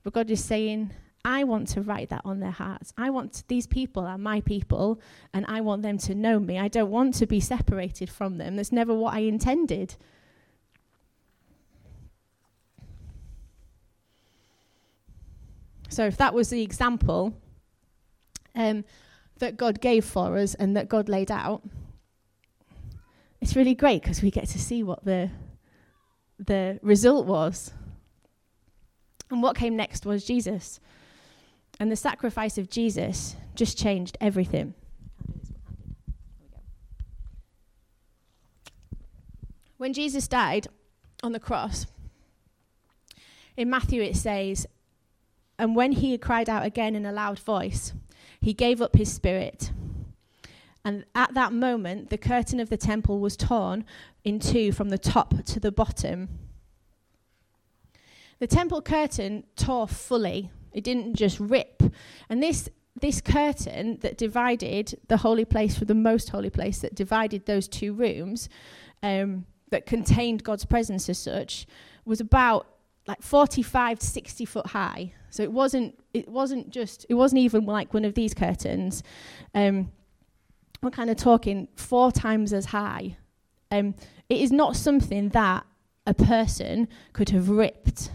But 0.03 0.13
God 0.13 0.31
is 0.31 0.43
saying, 0.43 0.91
I 1.23 1.43
want 1.43 1.67
to 1.69 1.81
write 1.81 2.09
that 2.09 2.21
on 2.25 2.39
their 2.39 2.51
hearts. 2.51 2.93
I 2.97 3.11
want 3.11 3.43
these 3.47 3.67
people 3.67 4.03
are 4.03 4.17
my 4.17 4.41
people, 4.41 4.99
and 5.33 5.45
I 5.47 5.61
want 5.61 5.83
them 5.83 5.97
to 5.99 6.15
know 6.15 6.39
me. 6.39 6.57
I 6.57 6.67
don't 6.67 6.89
want 6.89 7.13
to 7.15 7.27
be 7.27 7.39
separated 7.39 8.09
from 8.09 8.37
them. 8.37 8.55
That's 8.55 8.71
never 8.71 8.93
what 8.93 9.13
I 9.13 9.19
intended. 9.19 9.95
So, 15.89 16.05
if 16.05 16.17
that 16.17 16.33
was 16.33 16.49
the 16.49 16.61
example, 16.61 17.35
um, 18.55 18.85
that 19.41 19.57
God 19.57 19.81
gave 19.81 20.05
for 20.05 20.37
us 20.37 20.55
and 20.55 20.77
that 20.77 20.87
God 20.87 21.09
laid 21.09 21.29
out, 21.29 21.61
it's 23.41 23.55
really 23.55 23.75
great 23.75 24.01
because 24.01 24.21
we 24.21 24.31
get 24.31 24.47
to 24.47 24.59
see 24.59 24.81
what 24.81 25.03
the 25.03 25.29
the 26.39 26.79
result 26.81 27.25
was. 27.25 27.71
And 29.29 29.41
what 29.41 29.55
came 29.55 29.75
next 29.75 30.05
was 30.05 30.25
Jesus. 30.25 30.79
And 31.79 31.91
the 31.91 31.95
sacrifice 31.95 32.57
of 32.57 32.69
Jesus 32.69 33.35
just 33.55 33.77
changed 33.77 34.17
everything. 34.19 34.73
When 39.77 39.93
Jesus 39.93 40.27
died 40.27 40.67
on 41.23 41.31
the 41.31 41.39
cross, 41.39 41.87
in 43.57 43.69
Matthew 43.69 44.01
it 44.01 44.15
says, 44.15 44.67
And 45.57 45.75
when 45.75 45.93
he 45.93 46.17
cried 46.17 46.49
out 46.49 46.65
again 46.65 46.95
in 46.95 47.05
a 47.05 47.11
loud 47.11 47.39
voice, 47.39 47.93
he 48.41 48.53
gave 48.53 48.81
up 48.81 48.95
his 48.95 49.11
spirit. 49.11 49.71
And 50.83 51.05
at 51.13 51.33
that 51.35 51.53
moment, 51.53 52.09
the 52.09 52.17
curtain 52.17 52.59
of 52.59 52.69
the 52.69 52.77
temple 52.77 53.19
was 53.19 53.37
torn 53.37 53.85
in 54.23 54.39
two 54.39 54.71
from 54.71 54.89
the 54.89 54.97
top 54.97 55.45
to 55.45 55.59
the 55.59 55.71
bottom. 55.71 56.27
The 58.39 58.47
temple 58.47 58.81
curtain 58.81 59.43
tore 59.55 59.87
fully, 59.87 60.49
it 60.73 60.83
didn't 60.83 61.13
just 61.13 61.39
rip. 61.39 61.83
And 62.27 62.41
this, 62.41 62.67
this 62.99 63.21
curtain 63.21 63.99
that 64.01 64.17
divided 64.17 64.99
the 65.07 65.17
holy 65.17 65.45
place 65.45 65.77
from 65.77 65.85
the 65.87 65.93
most 65.93 66.29
holy 66.29 66.49
place, 66.49 66.79
that 66.79 66.95
divided 66.95 67.45
those 67.45 67.67
two 67.67 67.93
rooms, 67.93 68.49
um, 69.03 69.45
that 69.69 69.85
contained 69.85 70.43
God's 70.43 70.65
presence 70.65 71.07
as 71.07 71.19
such, 71.19 71.67
was 72.05 72.19
about 72.19 72.65
like 73.07 73.21
45 73.21 73.99
to 73.99 74.05
60 74.05 74.45
foot 74.45 74.67
high. 74.67 75.13
So 75.31 75.41
it 75.41 75.51
wasn't 75.51 75.97
it 76.13 76.29
wasn't 76.29 76.69
just 76.69 77.05
it 77.09 77.15
wasn't 77.15 77.39
even 77.39 77.65
like 77.65 77.93
one 77.93 78.05
of 78.05 78.13
these 78.13 78.33
curtains. 78.35 79.01
Um, 79.55 79.91
we're 80.83 80.91
kind 80.91 81.09
of 81.09 81.17
talking 81.17 81.67
four 81.75 82.11
times 82.11 82.53
as 82.53 82.65
high. 82.65 83.17
Um, 83.71 83.95
it 84.29 84.41
is 84.41 84.51
not 84.51 84.75
something 84.75 85.29
that 85.29 85.65
a 86.05 86.13
person 86.13 86.87
could 87.13 87.29
have 87.29 87.49
ripped. 87.49 88.11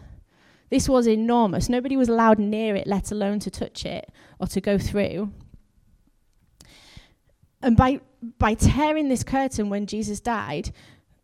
This 0.68 0.88
was 0.88 1.06
enormous. 1.06 1.68
Nobody 1.68 1.96
was 1.96 2.08
allowed 2.08 2.38
near 2.38 2.76
it, 2.76 2.86
let 2.86 3.10
alone 3.10 3.38
to 3.40 3.50
touch 3.50 3.84
it 3.86 4.10
or 4.38 4.46
to 4.48 4.60
go 4.60 4.78
through. 4.78 5.32
And 7.62 7.76
by 7.76 8.00
by 8.38 8.54
tearing 8.54 9.08
this 9.08 9.22
curtain 9.22 9.70
when 9.70 9.86
Jesus 9.86 10.20
died, 10.20 10.72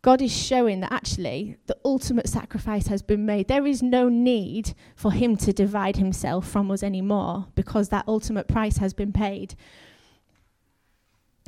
God 0.03 0.21
is 0.21 0.35
showing 0.35 0.81
that 0.81 0.91
actually 0.91 1.55
the 1.65 1.77
ultimate 1.85 2.27
sacrifice 2.27 2.87
has 2.87 3.01
been 3.01 3.25
made. 3.25 3.47
There 3.47 3.65
is 3.65 3.81
no 3.81 4.09
need 4.09 4.73
for 4.97 5.13
him 5.13 5.37
to 5.37 5.53
divide 5.53 5.95
himself 5.95 6.45
from 6.45 6.69
us 6.71 6.83
anymore 6.83 7.47
because 7.55 7.87
that 7.89 8.03
ultimate 8.05 8.49
price 8.49 8.77
has 8.77 8.93
been 8.93 9.13
paid. 9.13 9.55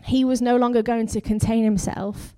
He 0.05 0.23
was 0.23 0.41
no 0.41 0.55
longer 0.55 0.81
going 0.81 1.07
to 1.07 1.19
contain 1.19 1.65
himself 1.65 2.33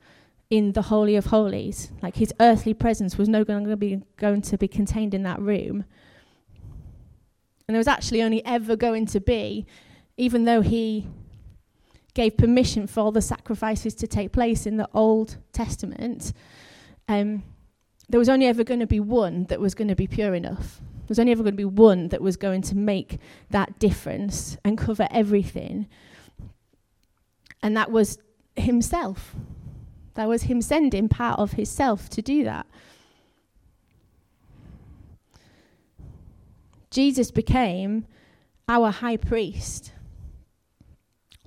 in 0.49 0.71
the 0.71 0.83
Holy 0.83 1.15
of 1.15 1.27
Holies. 1.27 1.91
Like 2.01 2.15
his 2.15 2.33
earthly 2.39 2.73
presence 2.73 3.15
was 3.15 3.29
no 3.29 3.45
longer 3.47 3.75
be 3.75 4.01
going 4.17 4.41
to 4.41 4.57
be 4.57 4.67
contained 4.67 5.13
in 5.13 5.21
that 5.21 5.39
room. 5.39 5.85
And 7.67 7.75
there 7.75 7.79
was 7.79 7.87
actually 7.87 8.23
only 8.23 8.43
ever 8.43 8.75
going 8.75 9.05
to 9.07 9.19
be, 9.19 9.67
even 10.17 10.45
though 10.45 10.61
he 10.61 11.05
gave 12.17 12.35
permission 12.35 12.87
for 12.87 13.01
all 13.01 13.11
the 13.11 13.21
sacrifices 13.21 13.93
to 13.93 14.07
take 14.07 14.31
place 14.31 14.65
in 14.65 14.77
the 14.77 14.89
Old 14.91 15.37
Testament, 15.53 16.33
um, 17.07 17.43
there 18.09 18.17
was 18.17 18.27
only 18.27 18.47
ever 18.47 18.63
going 18.63 18.79
to 18.79 18.87
be 18.87 18.99
one 18.99 19.43
that 19.45 19.59
was 19.59 19.75
going 19.75 19.87
to 19.87 19.95
be 19.95 20.07
pure 20.07 20.33
enough. 20.33 20.79
There 20.79 21.09
was 21.09 21.19
only 21.19 21.31
ever 21.31 21.43
going 21.43 21.53
to 21.53 21.57
be 21.57 21.63
one 21.63 22.07
that 22.07 22.19
was 22.19 22.35
going 22.35 22.63
to 22.63 22.75
make 22.75 23.19
that 23.51 23.77
difference 23.77 24.57
and 24.65 24.79
cover 24.79 25.07
everything. 25.11 25.87
And 27.61 27.77
that 27.77 27.91
was 27.91 28.17
himself. 28.55 29.35
That 30.15 30.27
was 30.27 30.43
him 30.43 30.59
sending 30.59 31.09
part 31.09 31.39
of 31.39 31.51
himself 31.51 32.09
to 32.09 32.23
do 32.23 32.43
that. 32.45 32.65
Jesus 36.89 37.29
became 37.29 38.07
our 38.67 38.89
high 38.89 39.17
priest 39.17 39.91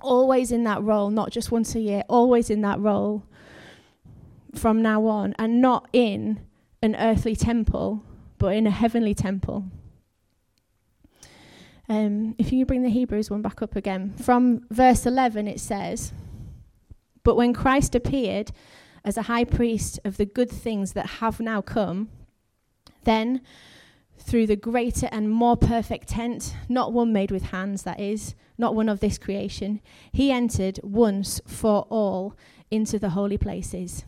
always 0.01 0.51
in 0.51 0.63
that 0.65 0.81
role, 0.83 1.09
not 1.09 1.31
just 1.31 1.51
once 1.51 1.75
a 1.75 1.79
year, 1.79 2.03
always 2.09 2.49
in 2.49 2.61
that 2.61 2.79
role 2.79 3.23
from 4.53 4.81
now 4.81 5.05
on, 5.05 5.33
and 5.39 5.61
not 5.61 5.87
in 5.93 6.41
an 6.81 6.95
earthly 6.95 7.35
temple, 7.35 8.03
but 8.37 8.55
in 8.55 8.67
a 8.67 8.71
heavenly 8.71 9.13
temple. 9.13 9.65
Um, 11.87 12.35
if 12.37 12.51
you 12.51 12.65
bring 12.65 12.83
the 12.83 12.89
Hebrews 12.89 13.29
one 13.29 13.41
back 13.41 13.61
up 13.61 13.75
again, 13.75 14.13
from 14.13 14.65
verse 14.69 15.05
11 15.05 15.47
it 15.47 15.59
says, 15.59 16.13
But 17.23 17.35
when 17.35 17.53
Christ 17.53 17.95
appeared 17.95 18.51
as 19.03 19.17
a 19.17 19.23
high 19.23 19.43
priest 19.43 19.99
of 20.05 20.17
the 20.17 20.25
good 20.25 20.49
things 20.49 20.93
that 20.93 21.05
have 21.19 21.39
now 21.39 21.61
come, 21.61 22.09
then 23.03 23.41
through 24.21 24.47
the 24.47 24.55
greater 24.55 25.09
and 25.11 25.29
more 25.29 25.57
perfect 25.57 26.09
tent, 26.09 26.55
not 26.69 26.93
one 26.93 27.11
made 27.11 27.31
with 27.31 27.43
hands, 27.43 27.83
that 27.83 27.99
is, 27.99 28.35
not 28.57 28.75
one 28.75 28.87
of 28.87 28.99
this 28.99 29.17
creation, 29.17 29.81
he 30.11 30.31
entered 30.31 30.79
once 30.83 31.41
for 31.45 31.87
all 31.89 32.37
into 32.69 32.99
the 32.99 33.09
holy 33.09 33.37
places, 33.37 34.05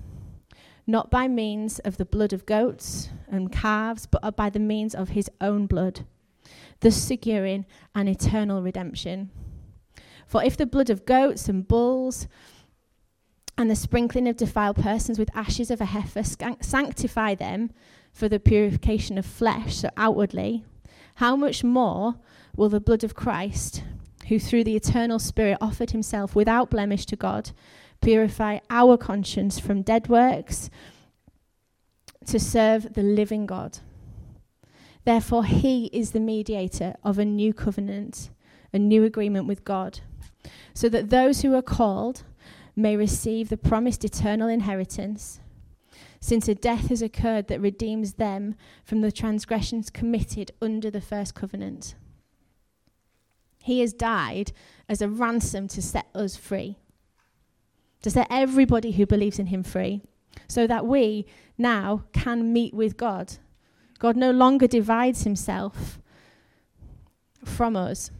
not 0.85 1.09
by 1.09 1.27
means 1.27 1.79
of 1.79 1.97
the 1.97 2.05
blood 2.05 2.31
of 2.31 2.45
goats 2.45 3.09
and 3.27 3.51
calves, 3.51 4.05
but 4.05 4.35
by 4.35 4.49
the 4.49 4.59
means 4.59 4.93
of 4.93 5.09
his 5.09 5.29
own 5.41 5.65
blood, 5.65 6.05
thus 6.81 6.95
securing 6.95 7.65
an 7.95 8.07
eternal 8.07 8.61
redemption. 8.61 9.31
For 10.27 10.43
if 10.43 10.55
the 10.55 10.65
blood 10.65 10.89
of 10.89 11.05
goats 11.05 11.49
and 11.49 11.67
bulls 11.67 12.27
and 13.57 13.69
the 13.69 13.75
sprinkling 13.75 14.27
of 14.27 14.37
defiled 14.37 14.77
persons 14.77 15.19
with 15.19 15.35
ashes 15.35 15.69
of 15.69 15.81
a 15.81 15.85
heifer 15.85 16.23
sanctify 16.23 17.35
them 17.35 17.71
for 18.13 18.29
the 18.29 18.39
purification 18.39 19.17
of 19.17 19.25
flesh, 19.25 19.77
so 19.77 19.89
outwardly, 19.97 20.63
how 21.15 21.35
much 21.35 21.63
more 21.63 22.15
will 22.55 22.69
the 22.69 22.79
blood 22.79 23.03
of 23.03 23.15
Christ, 23.15 23.83
who 24.27 24.39
through 24.39 24.63
the 24.63 24.75
eternal 24.75 25.19
Spirit 25.19 25.57
offered 25.59 25.91
himself 25.91 26.35
without 26.35 26.69
blemish 26.69 27.05
to 27.07 27.15
God, 27.15 27.51
purify 28.01 28.59
our 28.69 28.97
conscience 28.97 29.59
from 29.59 29.81
dead 29.81 30.07
works 30.07 30.69
to 32.27 32.39
serve 32.39 32.93
the 32.93 33.03
living 33.03 33.45
God? 33.45 33.79
Therefore, 35.05 35.43
he 35.43 35.87
is 35.87 36.11
the 36.11 36.19
mediator 36.19 36.95
of 37.03 37.19
a 37.19 37.25
new 37.25 37.53
covenant, 37.53 38.29
a 38.71 38.79
new 38.79 39.03
agreement 39.03 39.47
with 39.47 39.65
God, 39.65 39.99
so 40.73 40.87
that 40.89 41.09
those 41.09 41.41
who 41.41 41.53
are 41.55 41.61
called 41.61 42.23
may 42.75 42.95
receive 42.95 43.49
the 43.49 43.57
promised 43.57 44.05
eternal 44.05 44.47
inheritance, 44.47 45.39
since 46.23 46.47
a 46.47 46.55
death 46.55 46.87
has 46.87 47.01
occurred 47.01 47.49
that 47.49 47.59
redeems 47.59 48.13
them 48.13 48.55
from 48.85 49.01
the 49.01 49.11
transgressions 49.11 49.89
committed 49.89 50.51
under 50.61 50.89
the 50.89 51.01
first 51.01 51.35
covenant. 51.35 51.95
He 53.59 53.81
has 53.81 53.91
died 53.91 54.53
as 54.87 55.01
a 55.01 55.09
ransom 55.09 55.67
to 55.67 55.81
set 55.81 56.07
us 56.15 56.37
free, 56.37 56.77
to 58.01 58.09
set 58.09 58.27
everybody 58.29 58.93
who 58.93 59.05
believes 59.05 59.37
in 59.37 59.47
him 59.47 59.63
free, 59.63 60.01
so 60.47 60.65
that 60.65 60.85
we 60.85 61.25
now 61.57 62.05
can 62.13 62.53
meet 62.53 62.73
with 62.73 62.95
God 62.95 63.37
God 63.99 64.15
no 64.17 64.31
longer 64.31 64.67
divides 64.67 65.23
himself 65.23 65.99
from 67.45 67.75
us. 67.77 68.11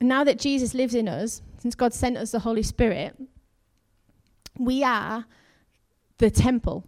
Now 0.00 0.24
that 0.24 0.38
Jesus 0.38 0.72
lives 0.72 0.94
in 0.94 1.06
us, 1.06 1.42
since 1.60 1.74
God 1.74 1.92
sent 1.92 2.16
us 2.16 2.32
the 2.32 2.40
Holy 2.40 2.62
Spirit, 2.62 3.16
we 4.58 4.82
are 4.82 5.26
the 6.18 6.30
temple. 6.30 6.84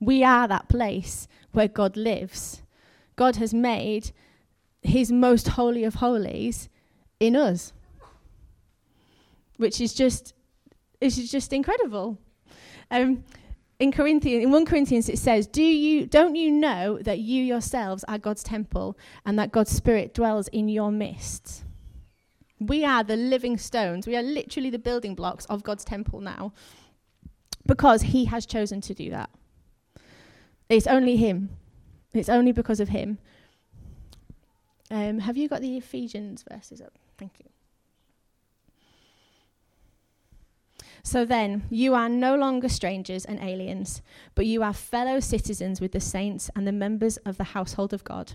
We 0.00 0.24
are 0.24 0.48
that 0.48 0.68
place 0.68 1.28
where 1.52 1.68
God 1.68 1.96
lives. 1.96 2.62
God 3.16 3.36
has 3.36 3.54
made 3.54 4.10
his 4.82 5.12
most 5.12 5.48
holy 5.48 5.84
of 5.84 5.96
holies 5.96 6.68
in 7.20 7.36
us, 7.36 7.72
which 9.58 9.80
is 9.80 9.94
just 9.94 10.34
is 11.00 11.30
just 11.30 11.52
incredible. 11.52 12.18
Um, 12.90 13.24
in 13.78 13.92
Corinthians, 13.92 14.44
in 14.44 14.50
1 14.50 14.64
Corinthians, 14.64 15.08
it 15.08 15.18
says, 15.18 15.46
Do 15.46 15.62
you, 15.62 16.06
Don't 16.06 16.36
you 16.36 16.50
know 16.50 16.98
that 17.02 17.18
you 17.18 17.42
yourselves 17.42 18.04
are 18.04 18.18
God's 18.18 18.42
temple 18.42 18.96
and 19.26 19.38
that 19.38 19.52
God's 19.52 19.72
Spirit 19.72 20.14
dwells 20.14 20.48
in 20.48 20.68
your 20.68 20.90
midst? 20.90 21.64
We 22.66 22.84
are 22.84 23.02
the 23.02 23.16
living 23.16 23.58
stones. 23.58 24.06
We 24.06 24.16
are 24.16 24.22
literally 24.22 24.70
the 24.70 24.78
building 24.78 25.14
blocks 25.14 25.44
of 25.46 25.62
God's 25.62 25.84
temple 25.84 26.20
now 26.20 26.52
because 27.66 28.02
He 28.02 28.26
has 28.26 28.46
chosen 28.46 28.80
to 28.82 28.94
do 28.94 29.10
that. 29.10 29.30
It's 30.68 30.86
only 30.86 31.16
Him. 31.16 31.50
It's 32.12 32.28
only 32.28 32.52
because 32.52 32.80
of 32.80 32.90
Him. 32.90 33.18
Um, 34.90 35.18
have 35.20 35.36
you 35.36 35.48
got 35.48 35.60
the 35.60 35.76
Ephesians 35.76 36.44
verses 36.48 36.80
up? 36.80 36.92
Thank 37.18 37.32
you. 37.38 37.50
So 41.02 41.26
then, 41.26 41.64
you 41.68 41.94
are 41.94 42.08
no 42.08 42.34
longer 42.34 42.68
strangers 42.68 43.26
and 43.26 43.38
aliens, 43.38 44.00
but 44.34 44.46
you 44.46 44.62
are 44.62 44.72
fellow 44.72 45.20
citizens 45.20 45.78
with 45.78 45.92
the 45.92 46.00
saints 46.00 46.50
and 46.56 46.66
the 46.66 46.72
members 46.72 47.18
of 47.18 47.36
the 47.36 47.44
household 47.44 47.92
of 47.92 48.04
God, 48.04 48.32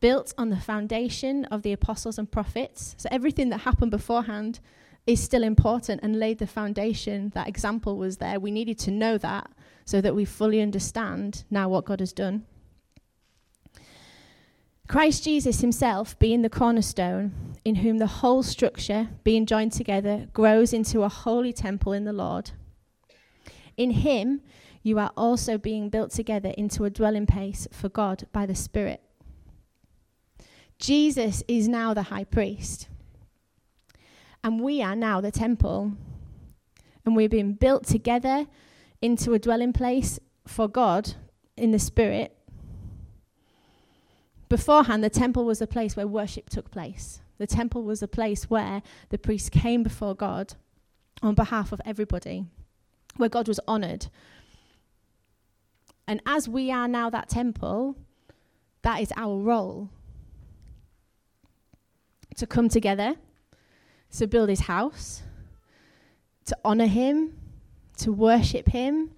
built 0.00 0.34
on 0.36 0.50
the 0.50 0.60
foundation 0.60 1.44
of 1.46 1.62
the 1.62 1.72
apostles 1.72 2.18
and 2.18 2.30
prophets. 2.30 2.94
So 2.98 3.08
everything 3.10 3.48
that 3.50 3.58
happened 3.58 3.90
beforehand 3.90 4.60
is 5.06 5.22
still 5.22 5.42
important 5.42 6.00
and 6.02 6.18
laid 6.18 6.38
the 6.38 6.46
foundation. 6.46 7.30
That 7.34 7.48
example 7.48 7.96
was 7.96 8.16
there. 8.18 8.40
We 8.40 8.50
needed 8.50 8.78
to 8.80 8.90
know 8.90 9.18
that 9.18 9.50
so 9.84 10.00
that 10.00 10.14
we 10.14 10.24
fully 10.24 10.60
understand 10.60 11.44
now 11.50 11.68
what 11.68 11.84
God 11.84 12.00
has 12.00 12.12
done. 12.12 12.44
Christ 14.88 15.24
Jesus 15.24 15.60
himself 15.60 16.16
being 16.18 16.42
the 16.42 16.50
cornerstone, 16.50 17.32
in 17.64 17.76
whom 17.76 17.98
the 17.98 18.06
whole 18.06 18.44
structure, 18.44 19.08
being 19.24 19.44
joined 19.44 19.72
together, 19.72 20.28
grows 20.32 20.72
into 20.72 21.02
a 21.02 21.08
holy 21.08 21.52
temple 21.52 21.92
in 21.92 22.04
the 22.04 22.12
Lord. 22.12 22.52
In 23.76 23.90
him, 23.90 24.42
you 24.82 24.98
are 25.00 25.10
also 25.16 25.58
being 25.58 25.88
built 25.88 26.12
together 26.12 26.50
into 26.56 26.84
a 26.84 26.90
dwelling 26.90 27.26
place 27.26 27.66
for 27.72 27.88
God 27.88 28.28
by 28.32 28.46
the 28.46 28.54
Spirit. 28.54 29.02
Jesus 30.78 31.42
is 31.48 31.68
now 31.68 31.94
the 31.94 32.04
high 32.04 32.24
priest, 32.24 32.88
and 34.44 34.60
we 34.60 34.82
are 34.82 34.96
now 34.96 35.20
the 35.20 35.30
temple. 35.30 35.92
And 37.04 37.14
we're 37.14 37.28
being 37.28 37.52
built 37.52 37.86
together 37.86 38.46
into 39.00 39.32
a 39.32 39.38
dwelling 39.38 39.72
place 39.72 40.18
for 40.44 40.66
God 40.66 41.14
in 41.56 41.70
the 41.70 41.78
Spirit 41.78 42.36
beforehand, 44.48 45.02
the 45.02 45.10
temple 45.10 45.44
was 45.44 45.60
a 45.60 45.66
place 45.66 45.96
where 45.96 46.06
worship 46.06 46.48
took 46.48 46.70
place. 46.70 47.20
The 47.38 47.46
temple 47.46 47.82
was 47.82 48.02
a 48.02 48.08
place 48.08 48.48
where 48.48 48.82
the 49.10 49.18
priest 49.18 49.50
came 49.52 49.82
before 49.82 50.14
God 50.14 50.54
on 51.22 51.34
behalf 51.34 51.72
of 51.72 51.80
everybody, 51.84 52.46
where 53.16 53.28
God 53.28 53.48
was 53.48 53.60
honored. 53.66 54.06
And 56.06 56.20
as 56.24 56.48
we 56.48 56.70
are 56.70 56.88
now 56.88 57.10
that 57.10 57.28
temple, 57.28 57.96
that 58.82 59.00
is 59.00 59.12
our 59.16 59.38
role 59.38 59.90
to 62.36 62.46
come 62.46 62.68
together, 62.68 63.16
to 64.16 64.26
build 64.26 64.48
his 64.48 64.60
house, 64.60 65.22
to 66.44 66.56
honor 66.64 66.86
him, 66.86 67.36
to 67.98 68.12
worship 68.12 68.68
him, 68.68 69.10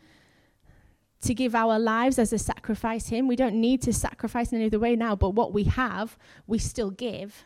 to 1.21 1.35
give 1.35 1.55
our 1.55 1.79
lives 1.79 2.19
as 2.19 2.33
a 2.33 2.39
sacrifice 2.39 3.09
him. 3.09 3.27
We 3.27 3.37
don't 3.37 3.61
need 3.61 3.83
to 3.83 3.93
sacrifice 3.93 4.53
in 4.53 4.59
any 4.59 4.67
other 4.67 4.79
way 4.79 4.95
now, 4.97 5.17
but 5.17 5.31
what 5.31 5.53
we 5.53 5.65
have, 5.65 6.17
we 6.47 6.59
still 6.59 6.91
give. 6.91 7.45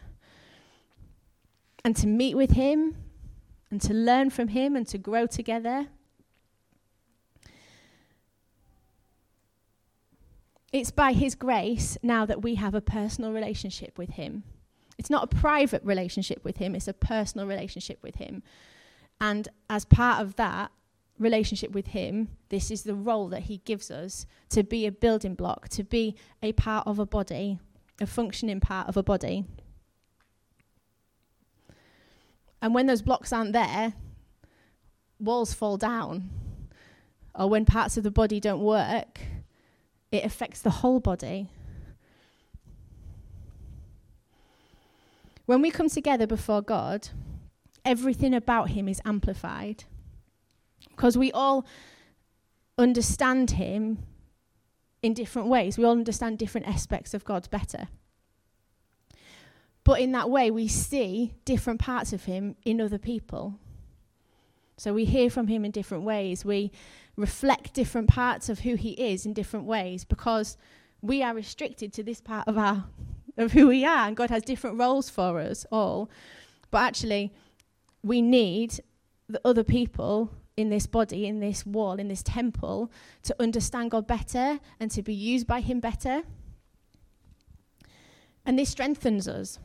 And 1.84 1.96
to 1.96 2.06
meet 2.06 2.36
with 2.36 2.52
him 2.52 2.96
and 3.70 3.80
to 3.80 3.94
learn 3.94 4.30
from 4.30 4.48
him 4.48 4.76
and 4.76 4.86
to 4.88 4.98
grow 4.98 5.26
together. 5.26 5.88
It's 10.72 10.90
by 10.90 11.12
his 11.12 11.34
grace 11.34 11.98
now 12.02 12.24
that 12.26 12.42
we 12.42 12.54
have 12.56 12.74
a 12.74 12.80
personal 12.80 13.32
relationship 13.32 13.98
with 13.98 14.10
him. 14.10 14.44
It's 14.98 15.10
not 15.10 15.24
a 15.24 15.36
private 15.36 15.82
relationship 15.84 16.44
with 16.44 16.58
him, 16.58 16.74
it's 16.74 16.88
a 16.88 16.92
personal 16.92 17.46
relationship 17.46 17.98
with 18.02 18.16
him. 18.16 18.42
And 19.20 19.48
as 19.70 19.84
part 19.84 20.20
of 20.20 20.36
that, 20.36 20.72
relationship 21.18 21.72
with 21.72 21.88
Him, 21.88 22.28
this 22.48 22.70
is 22.70 22.82
the 22.82 22.94
role 22.94 23.28
that 23.28 23.44
He 23.44 23.58
gives 23.58 23.90
us 23.90 24.26
to 24.50 24.62
be 24.62 24.86
a 24.86 24.92
building 24.92 25.34
block, 25.34 25.68
to 25.70 25.84
be 25.84 26.16
a 26.42 26.52
part 26.52 26.86
of 26.86 26.98
a 26.98 27.06
body, 27.06 27.58
a 28.00 28.06
functioning 28.06 28.60
part 28.60 28.88
of 28.88 28.96
a 28.96 29.02
body. 29.02 29.44
And 32.60 32.74
when 32.74 32.86
those 32.86 33.02
blocks 33.02 33.32
aren't 33.32 33.52
there, 33.52 33.94
walls 35.18 35.52
fall 35.54 35.76
down. 35.76 36.30
Or 37.34 37.48
when 37.48 37.64
parts 37.64 37.96
of 37.96 38.04
the 38.04 38.10
body 38.10 38.40
don't 38.40 38.60
work, 38.60 39.20
it 40.10 40.24
affects 40.24 40.60
the 40.60 40.70
whole 40.70 41.00
body. 41.00 41.48
When 45.46 45.60
we 45.60 45.70
come 45.70 45.88
together 45.88 46.26
before 46.26 46.62
God, 46.62 47.08
everything 47.84 48.34
about 48.34 48.70
Him 48.70 48.88
is 48.88 49.00
amplified 49.04 49.84
because 50.90 51.18
we 51.18 51.32
all 51.32 51.66
understand 52.78 53.52
Him 53.52 53.98
in 55.02 55.14
different 55.14 55.48
ways. 55.48 55.76
We 55.76 55.84
all 55.84 55.92
understand 55.92 56.38
different 56.38 56.68
aspects 56.68 57.12
of 57.12 57.24
God 57.24 57.48
better. 57.50 57.88
But 59.84 60.00
in 60.00 60.12
that 60.12 60.30
way, 60.30 60.50
we 60.50 60.68
see 60.68 61.34
different 61.44 61.80
parts 61.80 62.12
of 62.12 62.24
Him 62.24 62.54
in 62.64 62.80
other 62.80 62.98
people. 62.98 63.58
So 64.76 64.94
we 64.94 65.04
hear 65.04 65.28
from 65.28 65.48
Him 65.48 65.64
in 65.64 65.72
different 65.72 66.04
ways. 66.04 66.44
We 66.44 66.70
reflect 67.16 67.74
different 67.74 68.08
parts 68.08 68.48
of 68.48 68.60
who 68.60 68.76
He 68.76 68.92
is 68.92 69.26
in 69.26 69.32
different 69.32 69.66
ways 69.66 70.04
because 70.04 70.56
we 71.00 71.20
are 71.22 71.34
restricted 71.34 71.92
to 71.94 72.04
this 72.04 72.20
part 72.20 72.46
of 72.46 72.56
our 72.56 72.84
of 73.36 73.52
who 73.52 73.68
we 73.68 73.84
are, 73.84 74.06
and 74.06 74.16
God 74.16 74.30
has 74.30 74.42
different 74.42 74.78
roles 74.78 75.08
for 75.08 75.38
us 75.38 75.66
all. 75.72 76.10
But 76.70 76.82
actually, 76.82 77.32
we 78.02 78.22
need 78.22 78.80
the 79.28 79.40
other 79.44 79.64
people 79.64 80.30
in 80.56 80.68
this 80.68 80.86
body, 80.86 81.26
in 81.26 81.40
this 81.40 81.64
wall, 81.64 81.94
in 81.94 82.08
this 82.08 82.22
temple, 82.22 82.90
to 83.22 83.34
understand 83.40 83.90
God 83.90 84.06
better 84.06 84.58
and 84.78 84.90
to 84.90 85.02
be 85.02 85.14
used 85.14 85.46
by 85.46 85.60
Him 85.60 85.80
better. 85.80 86.22
And 88.44 88.58
this 88.58 88.70
strengthens 88.70 89.28
us. 89.28 89.58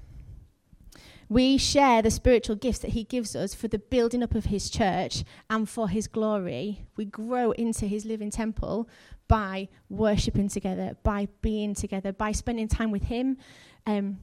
We 1.29 1.57
share 1.57 2.01
the 2.01 2.11
spiritual 2.11 2.55
gifts 2.55 2.79
that 2.79 2.91
He 2.91 3.03
gives 3.03 3.35
us 3.35 3.53
for 3.53 3.67
the 3.67 3.79
building 3.79 4.23
up 4.23 4.33
of 4.33 4.45
His 4.45 4.69
church 4.69 5.25
and 5.49 5.67
for 5.67 5.89
His 5.89 6.07
glory. 6.07 6.85
We 6.95 7.03
grow 7.03 7.51
into 7.51 7.85
His 7.85 8.05
living 8.05 8.31
temple 8.31 8.87
by 9.27 9.67
worshipping 9.89 10.49
together, 10.49 10.97
by 11.03 11.27
being 11.41 11.73
together, 11.73 12.11
by 12.11 12.31
spending 12.31 12.67
time 12.67 12.91
with 12.91 13.03
Him. 13.03 13.37
Um, 13.85 14.19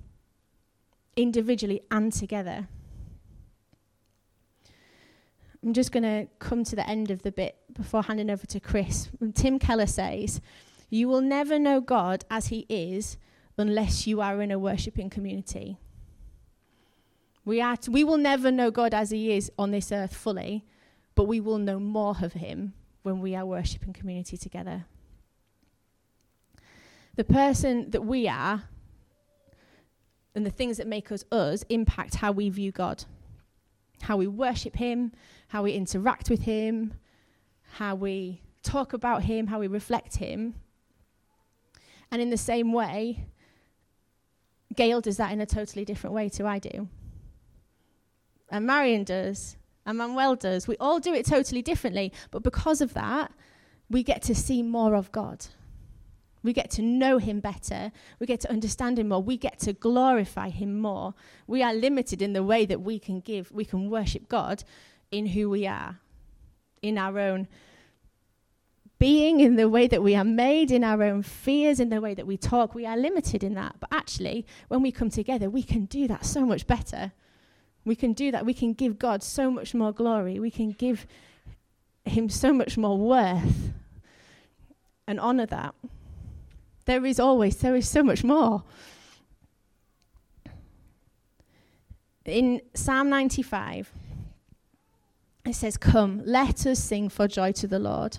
individually 1.16 1.82
and 1.90 2.12
together. 2.12 2.68
I'm 5.62 5.72
just 5.72 5.92
going 5.92 6.02
to 6.02 6.28
come 6.38 6.62
to 6.64 6.76
the 6.76 6.88
end 6.88 7.10
of 7.10 7.22
the 7.22 7.32
bit 7.32 7.56
before 7.72 8.02
handing 8.02 8.30
over 8.30 8.46
to 8.46 8.60
Chris. 8.60 9.08
Tim 9.34 9.58
Keller 9.58 9.86
says, 9.86 10.40
You 10.90 11.08
will 11.08 11.22
never 11.22 11.58
know 11.58 11.80
God 11.80 12.24
as 12.30 12.48
He 12.48 12.66
is 12.68 13.16
unless 13.56 14.06
you 14.06 14.20
are 14.20 14.42
in 14.42 14.50
a 14.50 14.58
worshipping 14.58 15.08
community. 15.08 15.78
We, 17.46 17.60
are 17.60 17.76
t- 17.76 17.90
we 17.90 18.04
will 18.04 18.18
never 18.18 18.50
know 18.50 18.70
God 18.70 18.92
as 18.92 19.10
He 19.10 19.32
is 19.32 19.50
on 19.58 19.70
this 19.70 19.90
earth 19.90 20.14
fully, 20.14 20.64
but 21.14 21.24
we 21.24 21.40
will 21.40 21.58
know 21.58 21.78
more 21.78 22.16
of 22.20 22.34
Him 22.34 22.74
when 23.02 23.20
we 23.20 23.34
are 23.34 23.46
worshipping 23.46 23.92
community 23.94 24.36
together. 24.36 24.84
The 27.16 27.24
person 27.24 27.90
that 27.90 28.02
we 28.02 28.26
are 28.28 28.64
and 30.34 30.44
the 30.44 30.50
things 30.50 30.78
that 30.78 30.86
make 30.86 31.12
us 31.12 31.24
us 31.30 31.64
impact 31.68 32.16
how 32.16 32.32
we 32.32 32.48
view 32.50 32.72
God, 32.72 33.04
how 34.02 34.16
we 34.16 34.26
worship 34.26 34.76
Him, 34.76 35.12
how 35.48 35.62
we 35.62 35.72
interact 35.72 36.28
with 36.28 36.42
Him, 36.42 36.94
how 37.74 37.94
we 37.94 38.42
talk 38.62 38.92
about 38.92 39.22
Him, 39.22 39.46
how 39.46 39.60
we 39.60 39.68
reflect 39.68 40.16
Him. 40.16 40.54
And 42.10 42.20
in 42.20 42.30
the 42.30 42.36
same 42.36 42.72
way, 42.72 43.26
Gail 44.74 45.00
does 45.00 45.16
that 45.18 45.32
in 45.32 45.40
a 45.40 45.46
totally 45.46 45.84
different 45.84 46.14
way 46.14 46.28
to 46.30 46.46
I 46.46 46.58
do. 46.58 46.88
And 48.50 48.66
Marion 48.66 49.04
does, 49.04 49.56
and 49.86 49.98
Manuel 49.98 50.34
does. 50.36 50.66
We 50.66 50.76
all 50.78 50.98
do 50.98 51.14
it 51.14 51.26
totally 51.26 51.62
differently, 51.62 52.12
but 52.30 52.42
because 52.42 52.80
of 52.80 52.94
that, 52.94 53.32
we 53.88 54.02
get 54.02 54.22
to 54.22 54.34
see 54.34 54.62
more 54.62 54.94
of 54.94 55.12
God. 55.12 55.46
We 56.44 56.52
get 56.52 56.70
to 56.72 56.82
know 56.82 57.18
him 57.18 57.40
better. 57.40 57.90
We 58.20 58.26
get 58.26 58.40
to 58.40 58.50
understand 58.50 58.98
him 58.98 59.08
more. 59.08 59.22
We 59.22 59.36
get 59.36 59.58
to 59.60 59.72
glorify 59.72 60.50
him 60.50 60.78
more. 60.78 61.14
We 61.46 61.62
are 61.62 61.74
limited 61.74 62.22
in 62.22 62.34
the 62.34 62.44
way 62.44 62.66
that 62.66 62.82
we 62.82 62.98
can 63.00 63.20
give, 63.20 63.50
we 63.50 63.64
can 63.64 63.90
worship 63.90 64.28
God 64.28 64.62
in 65.10 65.26
who 65.26 65.48
we 65.50 65.66
are, 65.66 65.98
in 66.82 66.98
our 66.98 67.18
own 67.18 67.48
being, 68.98 69.40
in 69.40 69.56
the 69.56 69.68
way 69.68 69.88
that 69.88 70.02
we 70.02 70.14
are 70.14 70.24
made, 70.24 70.70
in 70.70 70.84
our 70.84 71.02
own 71.02 71.22
fears, 71.22 71.80
in 71.80 71.88
the 71.88 72.00
way 72.00 72.14
that 72.14 72.26
we 72.26 72.36
talk. 72.36 72.74
We 72.74 72.86
are 72.86 72.96
limited 72.96 73.42
in 73.42 73.54
that. 73.54 73.76
But 73.80 73.88
actually, 73.90 74.46
when 74.68 74.82
we 74.82 74.92
come 74.92 75.10
together, 75.10 75.50
we 75.50 75.62
can 75.62 75.86
do 75.86 76.06
that 76.08 76.24
so 76.24 76.46
much 76.46 76.66
better. 76.66 77.12
We 77.84 77.96
can 77.96 78.12
do 78.12 78.30
that. 78.30 78.46
We 78.46 78.54
can 78.54 78.72
give 78.72 78.98
God 78.98 79.22
so 79.22 79.50
much 79.50 79.74
more 79.74 79.92
glory. 79.92 80.38
We 80.38 80.50
can 80.50 80.70
give 80.72 81.06
him 82.04 82.28
so 82.28 82.52
much 82.52 82.76
more 82.76 82.98
worth 82.98 83.72
and 85.06 85.18
honor 85.18 85.46
that. 85.46 85.74
There 86.84 87.04
is 87.06 87.18
always, 87.18 87.56
there 87.56 87.76
is 87.76 87.88
so 87.88 88.02
much 88.02 88.24
more. 88.24 88.64
In 92.24 92.60
Psalm 92.74 93.10
95, 93.10 93.92
it 95.44 95.54
says, 95.54 95.76
Come, 95.76 96.22
let 96.24 96.66
us 96.66 96.78
sing 96.78 97.08
for 97.08 97.28
joy 97.28 97.52
to 97.52 97.66
the 97.66 97.78
Lord. 97.78 98.18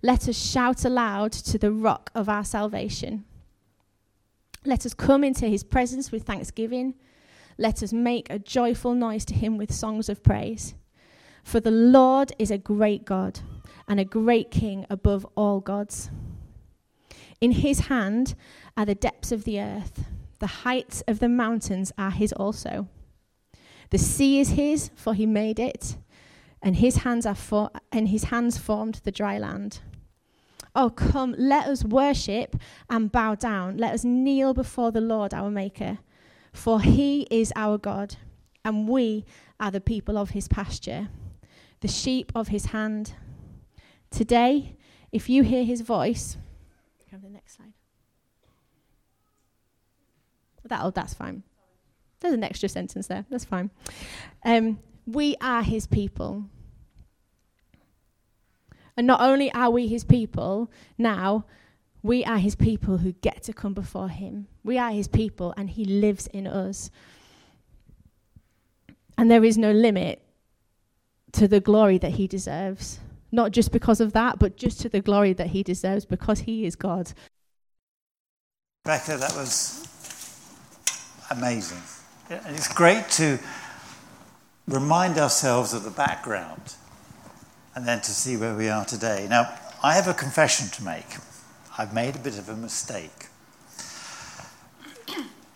Let 0.00 0.28
us 0.28 0.36
shout 0.36 0.84
aloud 0.84 1.32
to 1.32 1.58
the 1.58 1.72
rock 1.72 2.10
of 2.14 2.28
our 2.28 2.44
salvation. 2.44 3.24
Let 4.64 4.86
us 4.86 4.94
come 4.94 5.24
into 5.24 5.46
his 5.46 5.64
presence 5.64 6.12
with 6.12 6.22
thanksgiving. 6.22 6.94
Let 7.58 7.82
us 7.82 7.92
make 7.92 8.30
a 8.30 8.38
joyful 8.38 8.94
noise 8.94 9.24
to 9.26 9.34
him 9.34 9.58
with 9.58 9.72
songs 9.72 10.08
of 10.08 10.22
praise. 10.22 10.74
For 11.42 11.58
the 11.58 11.72
Lord 11.72 12.32
is 12.38 12.50
a 12.50 12.58
great 12.58 13.04
God 13.04 13.40
and 13.88 13.98
a 13.98 14.04
great 14.04 14.50
King 14.50 14.86
above 14.88 15.26
all 15.36 15.60
gods. 15.60 16.10
In 17.42 17.50
his 17.50 17.80
hand 17.80 18.36
are 18.76 18.86
the 18.86 18.94
depths 18.94 19.32
of 19.32 19.42
the 19.42 19.60
earth, 19.60 20.04
the 20.38 20.62
heights 20.62 21.02
of 21.08 21.18
the 21.18 21.28
mountains 21.28 21.90
are 21.98 22.12
his 22.12 22.32
also. 22.32 22.86
The 23.90 23.98
sea 23.98 24.38
is 24.38 24.50
his, 24.50 24.92
for 24.94 25.12
he 25.12 25.26
made 25.26 25.58
it, 25.58 25.96
and 26.62 26.76
his 26.76 26.98
hands 26.98 27.26
are 27.26 27.34
for, 27.34 27.72
and 27.90 28.08
his 28.08 28.24
hands 28.24 28.58
formed 28.58 29.00
the 29.02 29.10
dry 29.10 29.38
land. 29.38 29.80
Oh, 30.76 30.88
come, 30.88 31.34
let 31.36 31.66
us 31.66 31.84
worship 31.84 32.54
and 32.88 33.10
bow 33.10 33.34
down. 33.34 33.76
Let 33.76 33.92
us 33.92 34.04
kneel 34.04 34.54
before 34.54 34.92
the 34.92 35.00
Lord 35.00 35.34
our 35.34 35.50
Maker, 35.50 35.98
for 36.52 36.80
he 36.80 37.26
is 37.28 37.52
our 37.56 37.76
God, 37.76 38.14
and 38.64 38.86
we 38.86 39.24
are 39.58 39.72
the 39.72 39.80
people 39.80 40.16
of 40.16 40.30
his 40.30 40.46
pasture, 40.46 41.08
the 41.80 41.88
sheep 41.88 42.30
of 42.36 42.48
his 42.48 42.66
hand. 42.66 43.14
Today, 44.12 44.76
if 45.10 45.28
you 45.28 45.42
hear 45.42 45.64
his 45.64 45.80
voice, 45.80 46.36
next 47.32 47.56
slide. 47.56 47.72
That'll, 50.64 50.90
that's 50.90 51.14
fine. 51.14 51.42
There's 52.20 52.34
an 52.34 52.44
extra 52.44 52.68
sentence 52.68 53.08
there. 53.08 53.24
That's 53.30 53.44
fine. 53.44 53.70
Um, 54.44 54.78
we 55.06 55.36
are 55.40 55.62
his 55.62 55.86
people. 55.86 56.44
And 58.96 59.06
not 59.06 59.20
only 59.20 59.52
are 59.52 59.70
we 59.70 59.88
his 59.88 60.04
people 60.04 60.70
now, 60.98 61.46
we 62.02 62.24
are 62.24 62.38
his 62.38 62.54
people 62.54 62.98
who 62.98 63.12
get 63.12 63.42
to 63.44 63.52
come 63.52 63.74
before 63.74 64.08
him. 64.08 64.48
We 64.64 64.78
are 64.78 64.90
his 64.90 65.08
people, 65.08 65.54
and 65.56 65.70
he 65.70 65.84
lives 65.84 66.26
in 66.28 66.46
us. 66.46 66.90
And 69.16 69.30
there 69.30 69.44
is 69.44 69.56
no 69.56 69.72
limit 69.72 70.22
to 71.32 71.48
the 71.48 71.60
glory 71.60 71.98
that 71.98 72.12
he 72.12 72.26
deserves 72.26 73.00
not 73.32 73.50
just 73.50 73.72
because 73.72 74.00
of 74.00 74.12
that, 74.12 74.38
but 74.38 74.56
just 74.56 74.80
to 74.82 74.88
the 74.88 75.00
glory 75.00 75.32
that 75.32 75.48
he 75.48 75.62
deserves 75.62 76.04
because 76.04 76.40
he 76.40 76.66
is 76.66 76.76
God. 76.76 77.12
Rebecca, 78.84 79.16
that 79.16 79.34
was 79.34 79.86
amazing. 81.30 81.82
And 82.28 82.54
it's 82.54 82.72
great 82.72 83.08
to 83.10 83.38
remind 84.68 85.18
ourselves 85.18 85.72
of 85.72 85.82
the 85.84 85.90
background 85.90 86.74
and 87.74 87.86
then 87.86 88.00
to 88.02 88.10
see 88.10 88.36
where 88.36 88.54
we 88.54 88.68
are 88.68 88.84
today. 88.84 89.26
Now, 89.28 89.52
I 89.82 89.94
have 89.94 90.08
a 90.08 90.14
confession 90.14 90.68
to 90.68 90.84
make. 90.84 91.16
I've 91.78 91.94
made 91.94 92.16
a 92.16 92.18
bit 92.18 92.38
of 92.38 92.48
a 92.48 92.56
mistake. 92.56 93.28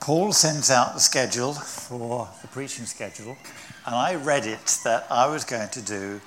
Paul 0.00 0.32
sends 0.32 0.70
out 0.70 0.94
the 0.94 1.00
schedule 1.00 1.52
for 1.52 2.28
the 2.40 2.48
preaching 2.48 2.86
schedule, 2.86 3.36
and 3.84 3.94
I 3.94 4.14
read 4.14 4.46
it 4.46 4.78
that 4.84 5.06
I 5.10 5.26
was 5.26 5.44
going 5.44 5.68
to 5.70 5.82
do 5.82 6.20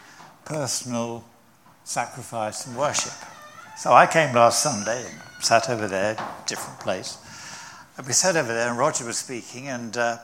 personal 0.44 1.24
sacrifice 1.90 2.68
and 2.68 2.78
worship. 2.78 3.14
So 3.76 3.94
I 3.94 4.06
came 4.06 4.36
last 4.36 4.62
Sunday 4.62 5.06
and 5.10 5.44
sat 5.44 5.72
over 5.72 5.88
there, 5.88 6.16
different 6.46 6.80
place. 6.80 7.18
And 7.98 8.06
we 8.06 8.14
sat 8.14 8.36
over 8.36 8.54
there, 8.54 8.70
and 8.70 8.78
Roger 8.78 9.06
was 9.06 9.18
speaking, 9.18 9.70
and 9.70 9.98
uh, 9.98 10.18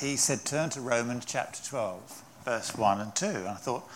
he 0.00 0.16
said, 0.16 0.44
Turn 0.44 0.68
to 0.70 0.80
Romans 0.80 1.24
chapter 1.24 1.62
12, 1.62 2.22
verse 2.44 2.74
1 2.74 3.00
and 3.00 3.14
2. 3.14 3.24
And 3.24 3.48
I 3.48 3.54
thought, 3.54 3.88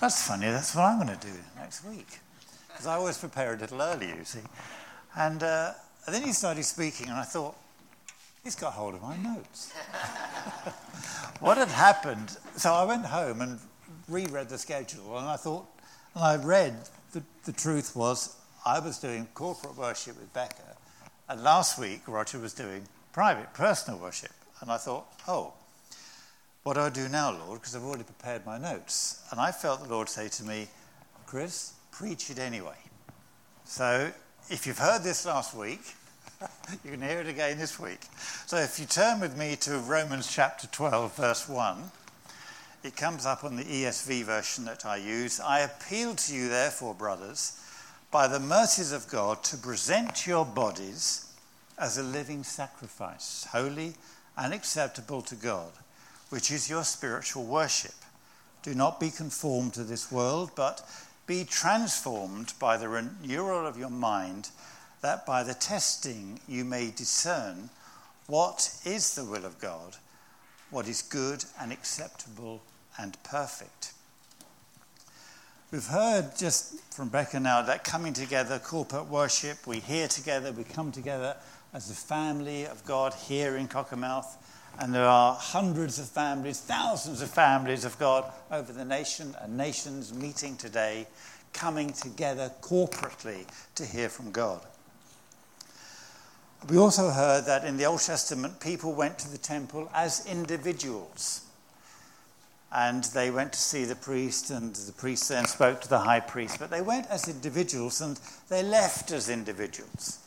That's 0.00 0.26
funny, 0.26 0.46
that's 0.46 0.74
what 0.74 0.86
I'm 0.86 1.04
going 1.04 1.18
to 1.18 1.26
do 1.26 1.34
next 1.56 1.84
week. 1.84 2.20
Because 2.68 2.86
I 2.86 2.94
always 2.94 3.18
prepare 3.18 3.52
a 3.52 3.58
little 3.58 3.82
early, 3.82 4.08
you 4.08 4.24
see. 4.24 4.40
And, 5.14 5.42
uh, 5.42 5.72
and 6.06 6.14
then 6.14 6.22
he 6.22 6.32
started 6.32 6.64
speaking, 6.64 7.08
and 7.08 7.18
I 7.18 7.24
thought, 7.24 7.54
He's 8.42 8.56
got 8.56 8.72
hold 8.72 8.94
of 8.94 9.02
my 9.02 9.18
notes. 9.18 9.72
what 11.40 11.58
had 11.58 11.68
happened? 11.68 12.38
So 12.56 12.72
I 12.72 12.84
went 12.84 13.04
home 13.04 13.42
and 13.42 13.58
reread 14.08 14.48
the 14.48 14.56
schedule, 14.56 15.18
and 15.18 15.26
I 15.26 15.36
thought, 15.36 15.66
and 16.16 16.24
I 16.24 16.36
read 16.36 16.74
the, 17.12 17.22
the 17.44 17.52
truth 17.52 17.94
was 17.94 18.34
I 18.64 18.80
was 18.80 18.98
doing 18.98 19.28
corporate 19.34 19.76
worship 19.76 20.18
with 20.18 20.32
Becca, 20.32 20.76
and 21.28 21.42
last 21.42 21.78
week 21.78 22.08
Roger 22.08 22.38
was 22.38 22.54
doing 22.54 22.82
private, 23.12 23.52
personal 23.52 24.00
worship. 24.00 24.32
And 24.62 24.72
I 24.72 24.78
thought, 24.78 25.06
oh, 25.28 25.52
what 26.62 26.74
do 26.74 26.80
I 26.80 26.88
do 26.88 27.06
now, 27.10 27.32
Lord? 27.32 27.60
Because 27.60 27.76
I've 27.76 27.84
already 27.84 28.04
prepared 28.04 28.46
my 28.46 28.56
notes. 28.56 29.22
And 29.30 29.38
I 29.38 29.52
felt 29.52 29.82
the 29.82 29.90
Lord 29.90 30.08
say 30.08 30.28
to 30.28 30.44
me, 30.44 30.68
Chris, 31.26 31.74
preach 31.92 32.30
it 32.30 32.38
anyway. 32.38 32.78
So 33.64 34.10
if 34.48 34.66
you've 34.66 34.78
heard 34.78 35.02
this 35.02 35.26
last 35.26 35.54
week, 35.54 35.82
you 36.84 36.92
can 36.92 37.02
hear 37.02 37.20
it 37.20 37.28
again 37.28 37.58
this 37.58 37.78
week. 37.78 38.00
So 38.46 38.56
if 38.56 38.80
you 38.80 38.86
turn 38.86 39.20
with 39.20 39.36
me 39.36 39.56
to 39.56 39.78
Romans 39.80 40.32
chapter 40.32 40.66
12, 40.68 41.14
verse 41.14 41.46
1. 41.46 41.90
It 42.86 42.94
comes 42.94 43.26
up 43.26 43.42
on 43.42 43.56
the 43.56 43.64
ESV 43.64 44.22
version 44.22 44.64
that 44.66 44.86
I 44.86 44.94
use. 44.98 45.40
I 45.40 45.58
appeal 45.58 46.14
to 46.14 46.32
you, 46.32 46.48
therefore, 46.48 46.94
brothers, 46.94 47.60
by 48.12 48.28
the 48.28 48.38
mercies 48.38 48.92
of 48.92 49.08
God, 49.08 49.42
to 49.42 49.56
present 49.56 50.24
your 50.24 50.44
bodies 50.44 51.26
as 51.76 51.98
a 51.98 52.04
living 52.04 52.44
sacrifice, 52.44 53.44
holy 53.50 53.94
and 54.36 54.54
acceptable 54.54 55.20
to 55.22 55.34
God, 55.34 55.72
which 56.28 56.52
is 56.52 56.70
your 56.70 56.84
spiritual 56.84 57.44
worship. 57.44 57.96
Do 58.62 58.72
not 58.72 59.00
be 59.00 59.10
conformed 59.10 59.74
to 59.74 59.82
this 59.82 60.12
world, 60.12 60.52
but 60.54 60.88
be 61.26 61.42
transformed 61.42 62.52
by 62.60 62.76
the 62.76 62.88
renewal 62.88 63.66
of 63.66 63.76
your 63.76 63.90
mind, 63.90 64.50
that 65.00 65.26
by 65.26 65.42
the 65.42 65.54
testing 65.54 66.38
you 66.46 66.64
may 66.64 66.92
discern 66.92 67.68
what 68.28 68.78
is 68.84 69.16
the 69.16 69.24
will 69.24 69.44
of 69.44 69.58
God, 69.58 69.96
what 70.70 70.86
is 70.86 71.02
good 71.02 71.44
and 71.58 71.72
acceptable 71.72 72.62
and 72.98 73.16
perfect. 73.22 73.92
We've 75.70 75.86
heard 75.86 76.36
just 76.36 76.80
from 76.94 77.08
Becca 77.08 77.40
now 77.40 77.62
that 77.62 77.84
coming 77.84 78.12
together, 78.12 78.58
corporate 78.58 79.08
worship, 79.08 79.66
we 79.66 79.80
hear 79.80 80.08
together, 80.08 80.52
we 80.52 80.64
come 80.64 80.92
together 80.92 81.36
as 81.74 81.90
a 81.90 81.94
family 81.94 82.66
of 82.66 82.84
God 82.84 83.12
here 83.14 83.56
in 83.56 83.68
Cockermouth, 83.68 84.36
And 84.78 84.94
there 84.94 85.06
are 85.06 85.34
hundreds 85.34 85.98
of 85.98 86.08
families, 86.08 86.60
thousands 86.60 87.22
of 87.22 87.30
families 87.30 87.84
of 87.84 87.98
God 87.98 88.30
over 88.50 88.72
the 88.72 88.84
nation 88.84 89.34
and 89.40 89.56
nations 89.56 90.12
meeting 90.12 90.56
today, 90.56 91.06
coming 91.52 91.92
together 91.92 92.52
corporately 92.60 93.46
to 93.74 93.86
hear 93.86 94.10
from 94.10 94.30
God. 94.30 94.60
We 96.68 96.76
also 96.76 97.10
heard 97.10 97.46
that 97.46 97.64
in 97.64 97.76
the 97.76 97.86
Old 97.86 98.00
Testament, 98.00 98.60
people 98.60 98.92
went 98.92 99.18
to 99.20 99.30
the 99.30 99.38
temple 99.38 99.90
as 99.94 100.26
individuals. 100.26 101.45
And 102.72 103.04
they 103.04 103.30
went 103.30 103.52
to 103.52 103.58
see 103.58 103.84
the 103.84 103.94
priest, 103.94 104.50
and 104.50 104.74
the 104.74 104.92
priest 104.92 105.28
then 105.28 105.46
spoke 105.46 105.80
to 105.82 105.88
the 105.88 106.00
high 106.00 106.20
priest. 106.20 106.58
But 106.58 106.70
they 106.70 106.82
went 106.82 107.06
as 107.08 107.28
individuals 107.28 108.00
and 108.00 108.18
they 108.48 108.62
left 108.62 109.12
as 109.12 109.28
individuals. 109.28 110.18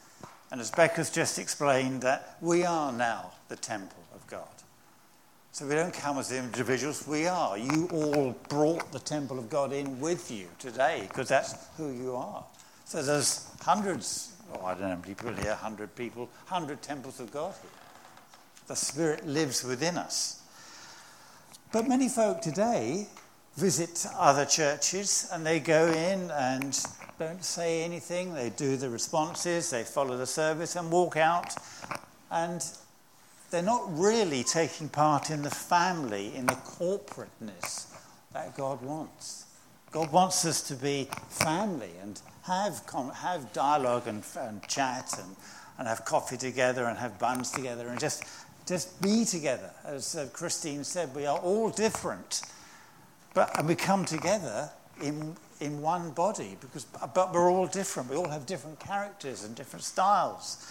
And 0.52 0.60
as 0.60 0.72
Becca's 0.72 1.12
just 1.12 1.38
explained, 1.38 2.02
that 2.02 2.38
we 2.42 2.64
are 2.66 2.92
now 2.92 3.32
the 3.50 3.56
temple 3.56 4.04
of 4.16 4.26
God. 4.28 4.48
So 5.52 5.68
we 5.68 5.76
don't 5.76 5.94
come 5.94 6.18
as 6.18 6.32
individuals, 6.32 7.08
we 7.08 7.28
are. 7.28 7.58
You 7.58 7.90
all 7.92 8.36
brought 8.48 8.92
the 8.92 9.00
temple 9.00 9.38
of 9.38 9.50
God 9.50 9.74
in 9.74 10.00
with 10.00 10.32
you 10.32 10.48
today 10.58 11.06
because 11.08 11.28
that's 11.28 11.68
who 11.76 11.92
you 11.92 12.16
are. 12.16 12.44
So 12.86 13.04
there's 13.04 13.48
hundreds, 13.62 14.34
oh, 14.54 14.66
I 14.66 14.74
don't 14.74 14.84
know 14.84 14.88
how 14.90 14.96
many 14.96 15.14
people 15.14 15.34
here, 15.34 15.52
100 15.52 15.96
people, 15.96 16.30
100 16.48 16.82
temples 16.82 17.20
of 17.20 17.32
God 17.32 17.54
here. 17.62 17.72
The 18.68 18.76
Spirit 18.76 19.28
lives 19.28 19.64
within 19.64 19.98
us. 19.98 20.39
But 21.72 21.88
many 21.88 22.10
folk 22.10 22.42
today 22.42 23.06
visit 23.56 24.08
other 24.18 24.46
churches 24.46 25.30
and 25.32 25.46
they 25.46 25.60
go 25.60 25.86
in 25.88 26.32
and 26.32 26.76
don't 27.20 27.44
say 27.44 27.84
anything. 27.84 28.34
They 28.34 28.50
do 28.50 28.76
the 28.76 28.90
responses, 28.90 29.70
they 29.70 29.84
follow 29.84 30.18
the 30.18 30.26
service 30.26 30.76
and 30.76 30.92
walk 30.92 31.16
out. 31.16 31.54
And 32.32 32.64
they're 33.52 33.62
not 33.62 33.84
really 33.88 34.44
taking 34.44 34.90
part 34.90 35.30
in 35.30 35.44
the 35.44 35.52
family, 35.52 36.36
in 36.36 36.48
the 36.48 36.56
corporateness 36.56 37.94
that 38.34 38.58
God 38.58 38.82
wants. 38.82 39.46
God 39.92 40.12
wants 40.12 40.46
us 40.46 40.64
to 40.70 40.76
be 40.76 41.08
family 41.30 41.92
and 42.02 42.20
have, 42.44 42.82
have 43.16 43.54
dialogue 43.54 44.08
and, 44.08 44.24
and 44.40 44.68
chat 44.68 45.14
and, 45.20 45.36
and 45.78 45.88
have 45.88 46.04
coffee 46.04 46.38
together 46.38 46.86
and 46.86 46.98
have 46.98 47.20
buns 47.20 47.52
together 47.52 47.90
and 47.90 48.00
just, 48.00 48.24
just 48.70 49.02
be 49.02 49.26
together. 49.26 49.72
As 49.84 50.16
uh, 50.16 50.28
Christine 50.32 50.84
said, 50.84 51.14
we 51.16 51.26
are 51.26 51.40
all 51.40 51.72
different, 51.72 52.44
but, 53.34 53.58
and 53.58 53.68
we 53.68 53.74
come 53.74 54.06
together 54.06 54.70
in, 55.02 55.36
in 55.60 55.82
one 55.82 56.12
body 56.12 56.56
because, 56.62 56.86
but 56.86 57.34
we're 57.34 57.50
all 57.50 57.66
different. 57.66 58.12
We 58.12 58.16
all 58.16 58.30
have 58.30 58.46
different 58.46 58.80
characters 58.80 59.44
and 59.44 59.56
different 59.56 59.84
styles. 59.84 60.66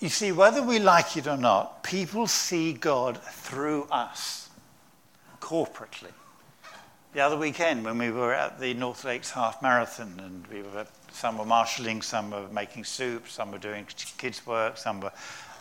You 0.00 0.08
see, 0.08 0.32
whether 0.32 0.62
we 0.62 0.78
like 0.78 1.18
it 1.18 1.26
or 1.26 1.36
not, 1.36 1.82
people 1.82 2.26
see 2.26 2.72
God 2.72 3.18
through 3.22 3.84
us 3.90 4.48
corporately. 5.42 6.12
The 7.12 7.20
other 7.20 7.36
weekend, 7.36 7.84
when 7.84 7.98
we 7.98 8.10
were 8.10 8.32
at 8.32 8.58
the 8.58 8.72
North 8.72 9.04
Lakes 9.04 9.30
Half 9.30 9.60
Marathon, 9.60 10.14
and 10.24 10.46
we 10.46 10.62
were, 10.62 10.86
some 11.12 11.36
were 11.36 11.44
marshalling, 11.44 12.00
some 12.00 12.30
were 12.30 12.48
making 12.48 12.84
soup, 12.84 13.28
some 13.28 13.52
were 13.52 13.58
doing 13.58 13.86
kids' 14.16 14.46
work, 14.46 14.78
some 14.78 15.00
were 15.00 15.12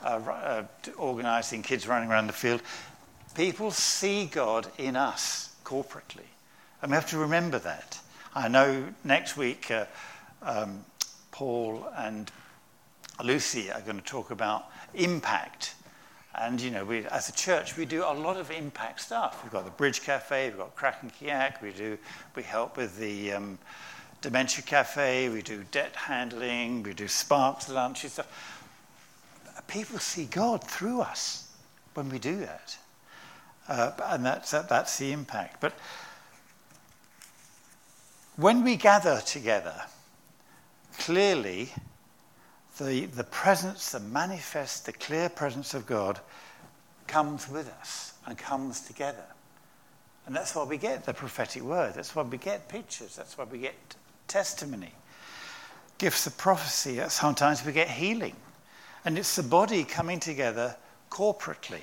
uh, 0.03 0.07
uh, 0.07 0.63
organising 0.97 1.61
kids 1.61 1.87
running 1.87 2.09
around 2.09 2.27
the 2.27 2.33
field. 2.33 2.61
People 3.35 3.71
see 3.71 4.25
God 4.25 4.67
in 4.77 4.95
us 4.95 5.55
corporately. 5.63 6.27
And 6.81 6.91
we 6.91 6.95
have 6.95 7.09
to 7.09 7.17
remember 7.17 7.59
that. 7.59 7.99
I 8.33 8.47
know 8.47 8.85
next 9.03 9.37
week 9.37 9.69
uh, 9.71 9.85
um, 10.41 10.85
Paul 11.31 11.87
and 11.97 12.31
Lucy 13.23 13.71
are 13.71 13.81
going 13.81 13.97
to 13.97 14.05
talk 14.05 14.31
about 14.31 14.65
impact. 14.93 15.75
And, 16.35 16.61
you 16.61 16.71
know, 16.71 16.85
we, 16.85 17.05
as 17.07 17.27
a 17.27 17.33
church, 17.33 17.75
we 17.75 17.85
do 17.85 18.03
a 18.03 18.13
lot 18.13 18.37
of 18.37 18.49
impact 18.51 19.01
stuff. 19.01 19.43
We've 19.43 19.51
got 19.51 19.65
the 19.65 19.71
Bridge 19.71 20.01
Cafe, 20.01 20.49
we've 20.49 20.57
got 20.57 20.75
Kraken 20.75 21.09
Kayak, 21.09 21.61
we, 21.61 21.71
do, 21.71 21.97
we 22.35 22.43
help 22.43 22.77
with 22.77 22.97
the 22.97 23.33
um, 23.33 23.57
Dementia 24.21 24.63
Cafe, 24.63 25.29
we 25.29 25.41
do 25.41 25.65
debt 25.71 25.95
handling, 25.95 26.83
we 26.83 26.93
do 26.93 27.07
Sparks 27.07 27.67
lunch 27.67 28.03
and 28.03 28.11
stuff. 28.11 28.58
People 29.69 29.99
see 29.99 30.25
God 30.25 30.63
through 30.63 31.01
us 31.01 31.47
when 31.93 32.09
we 32.09 32.19
do 32.19 32.37
that. 32.37 32.77
Uh, 33.67 33.91
and 34.07 34.25
that's, 34.25 34.51
that, 34.51 34.67
that's 34.67 34.97
the 34.97 35.11
impact. 35.11 35.61
But 35.61 35.73
when 38.35 38.63
we 38.63 38.75
gather 38.75 39.21
together, 39.21 39.75
clearly 40.97 41.69
the, 42.79 43.05
the 43.05 43.23
presence, 43.25 43.91
the 43.91 43.99
manifest, 43.99 44.87
the 44.87 44.93
clear 44.93 45.29
presence 45.29 45.75
of 45.75 45.85
God 45.85 46.19
comes 47.05 47.47
with 47.47 47.69
us 47.79 48.13
and 48.25 48.37
comes 48.37 48.81
together. 48.81 49.25
And 50.25 50.35
that's 50.35 50.55
why 50.55 50.63
we 50.63 50.77
get 50.77 51.05
the 51.05 51.13
prophetic 51.13 51.61
word. 51.61 51.93
That's 51.93 52.15
why 52.15 52.23
we 52.23 52.37
get 52.37 52.69
pictures. 52.69 53.15
That's 53.15 53.37
why 53.37 53.43
we 53.43 53.59
get 53.59 53.75
testimony. 54.27 54.93
Gifts 55.97 56.25
of 56.25 56.37
prophecy. 56.37 56.99
Sometimes 57.09 57.65
we 57.65 57.71
get 57.71 57.89
healing. 57.89 58.35
And 59.05 59.17
it's 59.17 59.35
the 59.35 59.43
body 59.43 59.83
coming 59.83 60.19
together 60.19 60.75
corporately. 61.09 61.81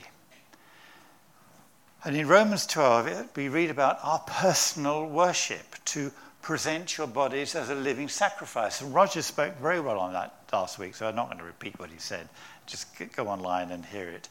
And 2.05 2.17
in 2.17 2.29
Romans 2.29 2.67
12, 2.67 3.37
we 3.37 3.49
read 3.49 3.71
about 3.71 3.99
our 4.03 4.21
personal 4.21 5.07
worship 5.07 5.77
to 5.87 6.13
present 6.43 6.97
your 6.97 7.09
bodies 7.09 7.57
as 7.57 7.71
a 7.71 7.75
living 7.75 8.09
sacrifice. 8.09 8.81
And 8.81 8.95
Roger 8.95 9.23
spoke 9.23 9.57
very 9.57 9.81
well 9.81 9.99
on 9.99 10.13
that 10.13 10.35
last 10.53 10.79
week, 10.79 10.95
so 10.95 11.09
I'm 11.09 11.17
not 11.17 11.27
going 11.27 11.39
to 11.39 11.45
repeat 11.45 11.77
what 11.81 11.91
he 11.91 11.99
said. 11.99 12.29
Just 12.67 12.87
go 13.17 13.27
online 13.27 13.73
and 13.73 13.85
hear 13.85 14.09
it. 14.09 14.29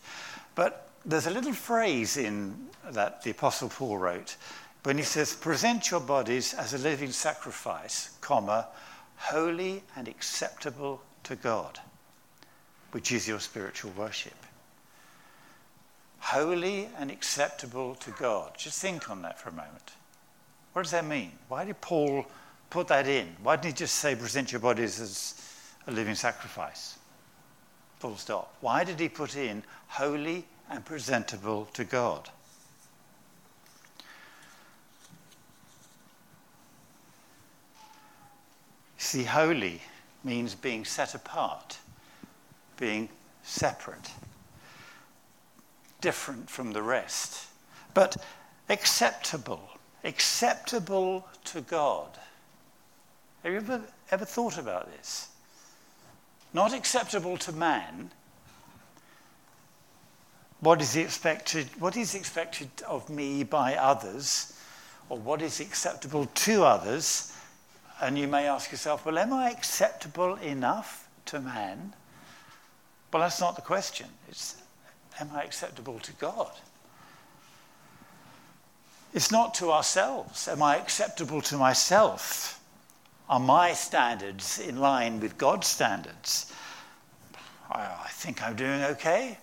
But 0.56 0.90
there's 1.06 1.28
a 1.28 1.32
little 1.32 1.54
phrase 1.54 2.16
in 2.16 2.70
that 2.92 3.24
the 3.24 3.32
Apostle 3.32 3.68
Paul 3.68 3.98
wrote 3.98 4.38
when 4.84 4.98
he 4.98 5.04
says, 5.04 5.36
Present 5.36 5.92
your 5.92 6.00
bodies 6.00 6.54
as 6.54 6.74
a 6.74 6.78
living 6.78 7.12
sacrifice, 7.12 8.18
comma, 8.22 8.68
holy 9.18 9.84
and 9.96 10.08
acceptable 10.08 11.02
to 11.24 11.36
God, 11.36 11.80
which 12.96 13.12
is 13.12 13.28
your 13.28 13.42
spiritual 13.42 13.92
worship. 13.98 14.38
Holy 16.20 16.88
and 16.98 17.12
acceptable 17.12 17.94
to 17.96 18.10
God. 18.12 18.54
Just 18.58 18.82
think 18.82 19.10
on 19.10 19.22
that 19.24 19.38
for 19.38 19.50
a 19.50 19.52
moment. 19.52 19.92
What 20.72 20.84
does 20.84 20.92
that 20.92 21.04
mean? 21.04 21.34
Why 21.50 21.66
did 21.66 21.82
Paul 21.82 22.26
put 22.70 22.88
that 22.88 23.06
in? 23.06 23.36
Why 23.44 23.58
didn't 23.58 23.66
he 23.66 23.74
just 23.74 23.96
say, 23.96 24.16
present 24.16 24.54
your 24.54 24.62
bodies 24.62 25.02
as 25.02 25.44
a 25.88 25.92
living 25.92 26.16
sacrifice? 26.16 26.98
Full 28.00 28.16
stop. 28.16 28.56
Why 28.62 28.86
did 28.86 28.98
he 28.98 29.10
put 29.10 29.36
in 29.36 29.62
holy 29.90 30.46
and 30.70 30.86
presentable 30.86 31.66
to 31.74 31.84
God? 31.84 32.30
See, 38.98 39.26
holy 39.26 39.82
means 40.24 40.56
being 40.56 40.86
set 40.86 41.14
apart, 41.14 41.78
being 42.78 43.10
separate, 43.44 44.12
different 46.02 46.50
from 46.50 46.74
the 46.74 46.82
rest, 46.82 47.48
but 47.94 48.18
acceptable 48.70 49.70
acceptable 50.06 51.28
to 51.44 51.62
God. 51.62 52.08
Have 53.44 53.52
you 53.52 53.58
ever, 53.58 53.82
ever 54.12 54.26
thought 54.26 54.58
about 54.58 54.90
this? 54.96 55.30
Not 56.54 56.74
acceptable 56.74 57.38
to 57.38 57.52
man. 57.52 58.12
What 60.62 60.82
is 60.82 60.96
expected, 60.96 61.68
what 61.80 61.98
is 61.98 62.16
expected 62.16 62.70
of 62.88 63.10
me 63.10 63.44
by 63.44 63.76
others, 63.76 64.58
or 65.10 65.18
what 65.18 65.42
is 65.42 65.60
acceptable 65.60 66.26
to 66.26 66.64
others? 66.64 67.34
And 68.02 68.18
you 68.18 68.28
may 68.28 68.48
ask 68.48 68.72
yourself, 68.72 69.06
well, 69.06 69.18
am 69.18 69.34
I 69.34 69.52
acceptable 69.52 70.36
enough 70.36 71.08
to 71.26 71.40
man? 71.40 71.94
Well, 73.16 73.24
that's 73.24 73.40
not 73.40 73.56
the 73.56 73.62
question. 73.62 74.08
It's, 74.28 74.58
am 75.22 75.30
I 75.34 75.44
acceptable 75.44 76.00
to 76.00 76.12
God? 76.20 76.52
It's 79.14 79.32
not 79.32 79.54
to 79.54 79.72
ourselves. 79.72 80.50
Am 80.50 80.62
I 80.62 80.76
acceptable 80.76 81.40
to 81.44 81.56
myself? 81.56 82.60
Are 83.30 83.40
my 83.40 83.72
standards 83.72 84.60
in 84.60 84.82
line 84.82 85.22
with 85.22 85.38
God's 85.38 85.68
standards? 85.68 86.52
I, 87.72 87.84
I 87.84 88.10
think 88.10 88.44
I'm 88.44 88.58
doing 88.58 88.84
okay. 88.84 89.38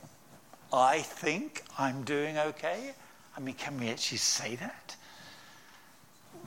I 0.71 0.99
think 0.99 1.63
I'm 1.79 2.05
doing 2.05 2.37
okay. 2.37 2.91
I 3.35 3.41
mean, 3.41 3.55
can 3.55 3.81
we 3.81 3.89
actually 3.89 4.19
say 4.19 4.57
that? 4.57 4.97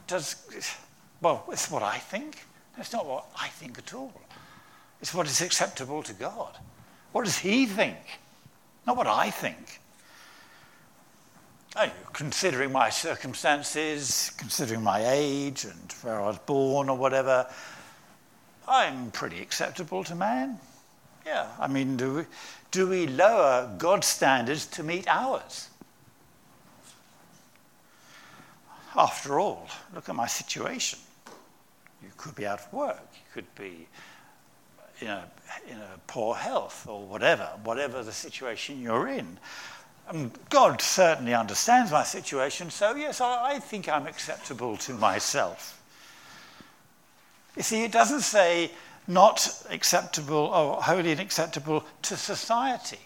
Does, 0.06 0.36
well, 1.22 1.44
it's 1.52 1.72
what 1.72 1.82
I 1.82 1.98
think. 1.98 2.46
It's 2.78 2.94
not 2.94 3.08
what 3.08 3.26
I 3.36 3.48
think 3.48 3.80
at 3.80 3.96
all. 3.96 4.14
It's 5.02 5.12
what 5.16 5.26
is 5.26 5.42
acceptable 5.42 6.04
to 6.04 6.14
God. 6.14 6.60
What 7.16 7.24
does 7.24 7.38
He 7.38 7.66
think? 7.66 7.96
Not 8.86 8.98
what 8.98 9.08
I 9.08 9.32
think 9.32 9.80
oh, 11.76 11.90
considering 12.14 12.72
my 12.72 12.90
circumstances, 12.90 14.32
considering 14.38 14.82
my 14.82 15.06
age 15.06 15.66
and 15.66 15.92
where 16.02 16.22
I 16.22 16.28
was 16.28 16.38
born 16.40 16.90
or 16.90 16.98
whatever, 16.98 17.48
I'm 18.68 19.12
pretty 19.12 19.42
acceptable 19.42 20.04
to 20.06 20.16
man. 20.16 20.60
Yeah, 21.26 21.48
I 21.60 21.68
mean, 21.68 21.98
do 21.98 22.14
we, 22.14 22.24
do 22.72 22.88
we 22.88 23.08
lower 23.08 23.74
God's 23.78 24.08
standards 24.08 24.66
to 24.68 24.84
meet 24.84 25.08
ours? 25.08 25.70
After 28.96 29.40
all, 29.40 29.68
look 29.94 30.08
at 30.08 30.16
my 30.16 30.28
situation. 30.28 31.00
You 32.02 32.10
could 32.18 32.36
be 32.36 32.46
out 32.46 32.60
of 32.60 32.72
work, 32.72 33.08
you 33.14 33.22
could 33.34 33.56
be 33.56 33.88
in 35.02 35.08
a, 35.08 35.26
in 35.70 35.78
a 35.78 36.00
poor 36.08 36.36
health 36.36 36.88
or 36.88 37.06
whatever, 37.06 37.50
whatever 37.64 38.04
the 38.04 38.12
situation 38.12 38.82
you're 38.82 39.08
in. 39.08 39.38
And 40.08 40.32
God 40.50 40.82
certainly 40.82 41.34
understands 41.34 41.92
my 41.92 42.04
situation, 42.04 42.70
so 42.70 42.96
yes, 42.96 43.22
I, 43.22 43.54
I 43.54 43.60
think 43.60 43.90
I'm 43.90 44.06
acceptable 44.06 44.78
to 44.78 44.94
myself. 44.94 45.82
You 47.56 47.64
see, 47.64 47.84
it 47.84 47.92
doesn't 47.92 48.22
say 48.22 48.72
not 49.08 49.66
acceptable 49.70 50.36
or 50.36 50.82
wholly 50.82 51.12
unacceptable 51.12 51.84
to 52.04 52.18
society. 52.18 53.00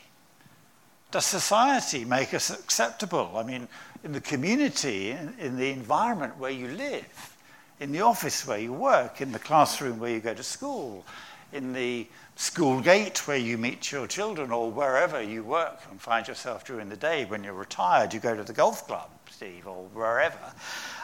Does 1.11 1.25
society 1.25 2.05
make 2.05 2.33
us 2.33 2.49
acceptable? 2.49 3.31
I 3.35 3.43
mean, 3.43 3.67
in 4.03 4.11
the 4.11 4.21
community, 4.21 5.11
in, 5.11 5.33
in, 5.39 5.57
the 5.57 5.71
environment 5.71 6.37
where 6.37 6.51
you 6.51 6.67
live, 6.69 7.35
in 7.79 7.91
the 7.91 8.01
office 8.01 8.45
where 8.45 8.59
you 8.59 8.73
work, 8.73 9.21
in 9.21 9.31
the 9.31 9.39
classroom 9.39 9.99
where 9.99 10.11
you 10.11 10.19
go 10.19 10.33
to 10.33 10.43
school, 10.43 11.05
in 11.51 11.73
the 11.73 12.07
school 12.35 12.79
gate 12.79 13.27
where 13.27 13.37
you 13.37 13.57
meet 13.57 13.91
your 13.91 14.07
children, 14.07 14.51
or 14.51 14.71
wherever 14.71 15.21
you 15.21 15.43
work 15.43 15.79
and 15.89 15.99
find 15.99 16.27
yourself 16.27 16.65
during 16.65 16.89
the 16.89 16.95
day 16.95 17.25
when 17.25 17.43
you're 17.43 17.53
retired, 17.53 18.13
you 18.13 18.19
go 18.19 18.35
to 18.35 18.43
the 18.43 18.53
golf 18.53 18.87
club, 18.87 19.09
Steve, 19.29 19.67
or 19.67 19.85
wherever. 19.93 20.37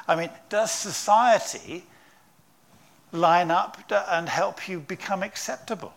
I 0.08 0.15
mean, 0.15 0.29
does 0.49 0.71
society 0.71 1.86
line 3.12 3.51
up 3.51 3.79
and 4.10 4.29
help 4.29 4.67
you 4.67 4.79
become 4.79 5.23
acceptable? 5.23 5.93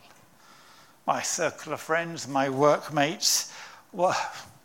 My 1.06 1.22
circle 1.22 1.72
of 1.72 1.80
friends, 1.80 2.28
my 2.28 2.48
workmates, 2.48 3.52
what, 3.92 4.16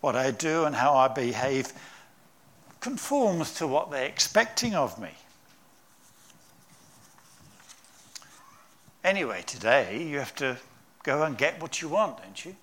I 0.03 0.31
do 0.31 0.65
and 0.65 0.75
how 0.75 0.95
I 0.95 1.07
behave 1.07 1.71
conforms 2.81 3.53
to 3.55 3.67
what 3.67 3.91
they're 3.91 4.05
expecting 4.05 4.75
of 4.75 4.99
me. 4.99 5.11
Anyway, 9.03 9.43
today 9.45 10.01
you 10.01 10.17
have 10.17 10.33
to 10.35 10.57
go 11.03 11.23
and 11.23 11.37
get 11.37 11.61
what 11.61 11.81
you 11.81 11.89
want, 11.89 12.21
don't 12.21 12.45
you? 12.45 12.55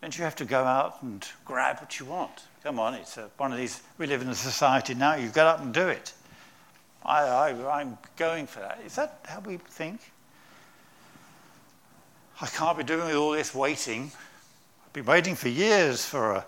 Don't 0.00 0.16
you 0.16 0.24
have 0.24 0.36
to 0.36 0.44
go 0.44 0.62
out 0.62 1.02
and 1.02 1.26
grab 1.44 1.78
what 1.80 1.98
you 1.98 2.06
want? 2.06 2.44
Come 2.62 2.78
on, 2.78 2.94
it's 2.94 3.16
a, 3.16 3.28
one 3.36 3.52
of 3.52 3.58
these. 3.58 3.82
We 3.98 4.06
live 4.06 4.22
in 4.22 4.28
a 4.28 4.34
society 4.34 4.94
now, 4.94 5.16
you 5.16 5.28
get 5.28 5.46
up 5.46 5.60
and 5.60 5.74
do 5.74 5.88
it. 5.88 6.12
I, 7.04 7.22
I, 7.24 7.80
I'm 7.80 7.98
going 8.16 8.46
for 8.46 8.60
that. 8.60 8.80
Is 8.86 8.94
that 8.94 9.20
how 9.26 9.40
we 9.40 9.56
think? 9.56 10.00
I 12.40 12.46
can't 12.46 12.78
be 12.78 12.84
doing 12.84 13.14
all 13.14 13.32
this 13.32 13.54
waiting. 13.54 14.12
I've 14.86 14.92
been 14.92 15.04
waiting 15.04 15.34
for 15.34 15.48
years 15.48 16.04
for 16.04 16.32
a, 16.32 16.46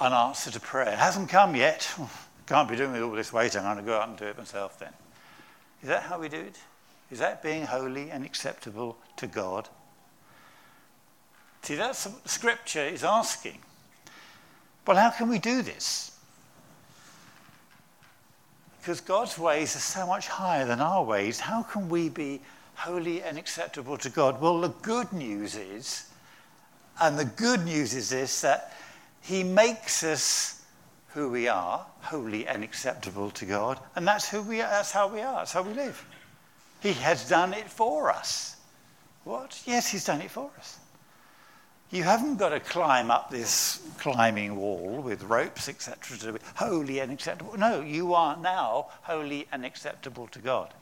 an 0.00 0.12
answer 0.12 0.50
to 0.50 0.60
prayer. 0.60 0.88
It 0.88 0.98
hasn't 0.98 1.28
come 1.28 1.54
yet. 1.54 1.88
Can't 2.46 2.68
be 2.68 2.74
doing 2.74 2.90
with 2.90 3.02
all 3.02 3.12
this 3.12 3.32
waiting. 3.32 3.60
I'm 3.60 3.74
going 3.74 3.84
to 3.84 3.90
go 3.92 3.96
out 3.96 4.08
and 4.08 4.18
do 4.18 4.24
it 4.24 4.36
myself 4.36 4.76
then. 4.80 4.92
Is 5.82 5.88
that 5.88 6.02
how 6.02 6.18
we 6.18 6.28
do 6.28 6.40
it? 6.40 6.56
Is 7.10 7.18
that 7.18 7.42
being 7.42 7.66
holy 7.66 8.10
and 8.10 8.24
acceptable 8.24 8.96
to 9.16 9.26
God? 9.26 9.68
See, 11.62 11.74
that's 11.74 12.06
what 12.06 12.28
Scripture 12.28 12.84
is 12.84 13.04
asking. 13.04 13.58
Well, 14.86 14.96
how 14.96 15.10
can 15.10 15.28
we 15.28 15.38
do 15.38 15.62
this? 15.62 16.16
Because 18.80 19.00
God's 19.00 19.38
ways 19.38 19.76
are 19.76 19.80
so 19.80 20.06
much 20.06 20.26
higher 20.26 20.64
than 20.64 20.80
our 20.80 21.04
ways. 21.04 21.38
How 21.38 21.62
can 21.62 21.88
we 21.88 22.08
be 22.08 22.40
holy 22.74 23.22
and 23.22 23.36
acceptable 23.36 23.98
to 23.98 24.08
God? 24.08 24.40
Well, 24.40 24.60
the 24.60 24.68
good 24.68 25.12
news 25.12 25.54
is, 25.54 26.06
and 27.00 27.18
the 27.18 27.26
good 27.26 27.64
news 27.64 27.94
is 27.94 28.08
this, 28.08 28.40
that 28.40 28.72
He 29.20 29.44
makes 29.44 30.02
us 30.02 30.64
who 31.08 31.28
we 31.28 31.46
are, 31.48 31.84
holy 32.00 32.46
and 32.46 32.64
acceptable 32.64 33.30
to 33.32 33.44
God, 33.44 33.78
and 33.96 34.06
that's 34.06 34.28
who 34.28 34.42
we 34.42 34.60
are, 34.60 34.70
that's 34.70 34.92
how 34.92 35.08
we 35.08 35.20
are, 35.20 35.36
that's 35.36 35.52
how 35.52 35.62
we 35.62 35.74
live. 35.74 36.04
He 36.80 36.92
has 36.94 37.28
done 37.28 37.52
it 37.54 37.68
for 37.68 38.10
us. 38.10 38.56
What? 39.24 39.60
Yes, 39.66 39.88
He's 39.88 40.04
done 40.04 40.22
it 40.22 40.30
for 40.30 40.50
us. 40.58 40.78
You 41.90 42.04
haven't 42.04 42.36
got 42.36 42.50
to 42.50 42.60
climb 42.60 43.10
up 43.10 43.30
this 43.30 43.82
climbing 43.98 44.54
wall 44.54 45.02
with 45.02 45.24
ropes, 45.24 45.68
etc., 45.68 46.18
to 46.18 46.32
be 46.34 46.38
holy 46.54 47.00
and 47.00 47.10
acceptable. 47.12 47.58
No, 47.58 47.80
you 47.80 48.14
are 48.14 48.36
now 48.36 48.86
holy 49.02 49.48
and 49.50 49.64
acceptable 49.64 50.28
to 50.28 50.38
God. 50.38 50.72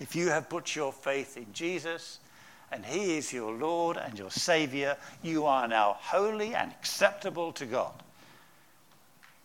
If 0.00 0.14
you 0.14 0.28
have 0.28 0.50
put 0.50 0.76
your 0.76 0.92
faith 0.92 1.38
in 1.38 1.46
Jesus 1.54 2.18
and 2.70 2.84
He 2.84 3.16
is 3.16 3.32
your 3.32 3.52
Lord 3.52 3.96
and 3.96 4.18
your 4.18 4.30
Savior, 4.30 4.98
you 5.22 5.46
are 5.46 5.66
now 5.66 5.96
holy 5.98 6.54
and 6.54 6.70
acceptable 6.72 7.52
to 7.52 7.64
God. 7.64 7.92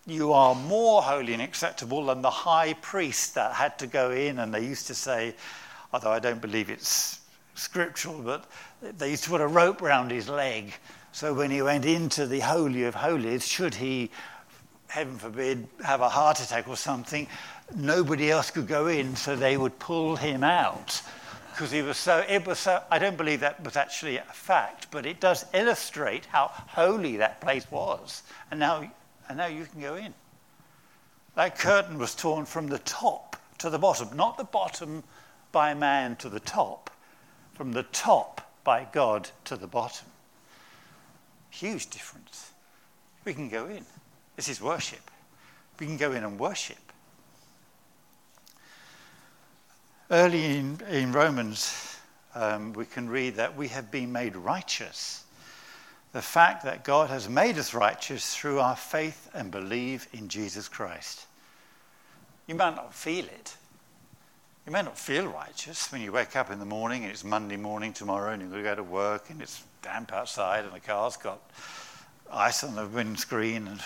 You 0.06 0.34
are 0.34 0.54
more 0.54 1.02
holy 1.02 1.34
and 1.34 1.42
acceptable 1.42 2.06
than 2.06 2.22
the 2.22 2.30
high 2.30 2.74
priest 2.74 3.36
that 3.36 3.54
had 3.54 3.80
to 3.80 3.88
go 3.88 4.12
in, 4.12 4.38
and 4.38 4.54
they 4.54 4.64
used 4.64 4.88
to 4.88 4.94
say, 4.94 5.34
although 5.96 6.12
I 6.12 6.20
don't 6.20 6.42
believe 6.42 6.70
it's 6.70 7.22
scriptural, 7.54 8.20
but 8.20 8.44
they 8.98 9.12
used 9.12 9.24
to 9.24 9.30
put 9.30 9.40
a 9.40 9.48
rope 9.48 9.82
round 9.82 10.12
his 10.12 10.28
leg. 10.28 10.74
So 11.14 11.34
when 11.34 11.50
he 11.50 11.62
went 11.62 11.86
into 11.86 12.28
the 12.28 12.42
Holy 12.42 12.84
of 12.84 12.96
Holies, 12.96 13.48
should 13.48 13.76
he, 13.76 14.12
heaven 14.90 15.18
forbid, 15.18 15.70
have 15.86 16.02
a 16.02 16.10
heart 16.10 16.42
attack 16.42 16.68
or 16.68 16.76
something, 16.76 17.28
nobody 17.74 18.30
else 18.30 18.52
could 18.52 18.68
go 18.68 18.88
in, 18.88 19.16
so 19.16 19.38
they 19.38 19.56
would 19.56 19.80
pull 19.80 20.18
him 20.18 20.44
out. 20.44 21.02
Because 21.54 21.72
he 21.72 21.82
was 21.82 21.96
so, 21.96 22.26
it 22.28 22.46
was 22.46 22.60
so, 22.60 22.84
I 22.92 23.00
don't 23.00 23.16
believe 23.16 23.40
that 23.40 23.64
was 23.64 23.78
actually 23.78 24.18
a 24.18 24.24
fact, 24.24 24.88
but 24.92 25.06
it 25.06 25.22
does 25.22 25.46
illustrate 25.54 26.26
how 26.26 26.48
holy 26.50 27.16
that 27.16 27.40
place 27.40 27.72
was. 27.72 28.24
And 28.52 28.60
now, 28.60 28.92
and 29.30 29.38
now 29.38 29.48
you 29.48 29.64
can 29.64 29.80
go 29.80 29.96
in. 29.96 30.14
That 31.36 31.58
curtain 31.58 31.98
was 31.98 32.16
torn 32.16 32.44
from 32.44 32.68
the 32.68 32.80
top 32.80 33.38
to 33.60 33.70
the 33.70 33.80
bottom, 33.80 34.10
not 34.18 34.38
the 34.38 34.44
bottom 34.44 35.02
by 35.56 35.74
man 35.74 36.18
to 36.18 36.28
the 36.28 36.42
top, 36.42 36.90
from 37.54 37.72
the 37.72 37.84
top 37.84 38.42
by 38.66 38.86
God 38.92 39.30
to 39.46 39.56
the 39.56 39.68
bottom. 39.68 40.06
Huge 41.50 41.90
difference. 41.90 42.52
We 43.24 43.34
can 43.34 43.48
go 43.48 43.66
in. 43.68 43.86
This 44.36 44.50
is 44.50 44.60
worship. 44.60 45.10
We 45.80 45.86
can 45.86 45.96
go 45.96 46.12
in 46.12 46.26
and 46.26 46.38
worship. 46.38 46.92
Early 50.12 50.58
in, 50.58 50.82
in 50.90 51.14
Romans, 51.14 52.00
um, 52.36 52.74
we 52.74 52.84
can 52.84 53.10
read 53.10 53.36
that 53.36 53.56
we 53.56 53.70
have 53.70 53.90
been 53.90 54.12
made 54.12 54.36
righteous. 54.36 55.24
The 56.12 56.22
fact 56.22 56.66
that 56.66 56.84
God 56.84 57.10
has 57.10 57.30
made 57.30 57.58
us 57.58 57.74
righteous 57.74 58.36
through 58.36 58.60
our 58.60 58.76
faith 58.76 59.30
and 59.34 59.52
believe 59.52 60.10
in 60.12 60.28
Jesus 60.28 60.68
Christ. 60.68 61.28
You 62.46 62.56
might 62.56 62.76
not 62.76 62.94
feel 62.94 63.24
it, 63.24 63.56
you 64.66 64.72
may 64.72 64.82
not 64.82 64.98
feel 64.98 65.28
righteous 65.28 65.92
when 65.92 66.02
you 66.02 66.12
wake 66.12 66.36
up 66.36 66.50
in 66.50 66.58
the 66.58 66.66
morning 66.66 67.04
and 67.04 67.12
it's 67.12 67.24
Monday 67.24 67.56
morning 67.56 67.94
tomorrow 67.94 68.32
and 68.34 68.42
you've 68.42 68.52
got 68.52 68.58
to 68.58 68.64
go 68.64 68.76
to 68.76 68.84
work 68.84 69.30
and 69.30 69.40
it's 69.40 69.64
damp 69.84 70.12
outside 70.12 70.66
and 70.66 70.74
the 70.74 70.80
car's 70.80 71.18
got 71.18 71.40
ice 72.32 72.64
on 72.64 72.76
the 72.76 72.88
windscreen 72.88 73.68
and 73.68 73.80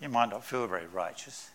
you 0.00 0.08
might 0.08 0.30
not 0.30 0.44
feel 0.44 0.68
very 0.68 0.86
righteous. 0.86 1.50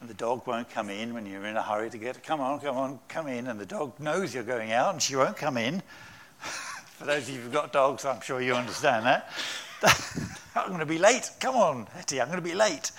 And 0.00 0.08
the 0.08 0.14
dog 0.14 0.46
won't 0.46 0.70
come 0.70 0.88
in 0.88 1.12
when 1.12 1.26
you're 1.26 1.44
in 1.44 1.56
a 1.56 1.62
hurry 1.62 1.90
to 1.90 1.98
get, 1.98 2.22
come 2.22 2.40
on, 2.40 2.60
come 2.60 2.78
on, 2.78 2.98
come 3.08 3.28
in. 3.28 3.46
And 3.46 3.60
the 3.60 3.66
dog 3.66 4.00
knows 4.00 4.34
you're 4.34 4.42
going 4.42 4.72
out 4.72 4.94
and 4.94 5.02
she 5.02 5.14
won't 5.14 5.36
come 5.36 5.58
in. 5.58 5.82
For 6.40 7.04
those 7.04 7.28
of 7.28 7.34
you 7.34 7.42
who've 7.42 7.52
got 7.52 7.74
dogs, 7.74 8.06
I'm 8.06 8.22
sure 8.22 8.40
you 8.40 8.54
understand 8.54 9.04
that. 9.04 9.30
I'm 10.56 10.68
going 10.68 10.80
to 10.80 10.86
be 10.86 10.98
late. 10.98 11.30
Come 11.40 11.56
on, 11.56 11.86
Hetty, 11.92 12.22
I'm 12.22 12.28
going 12.28 12.38
to 12.38 12.48
be 12.48 12.54
late. 12.54 12.90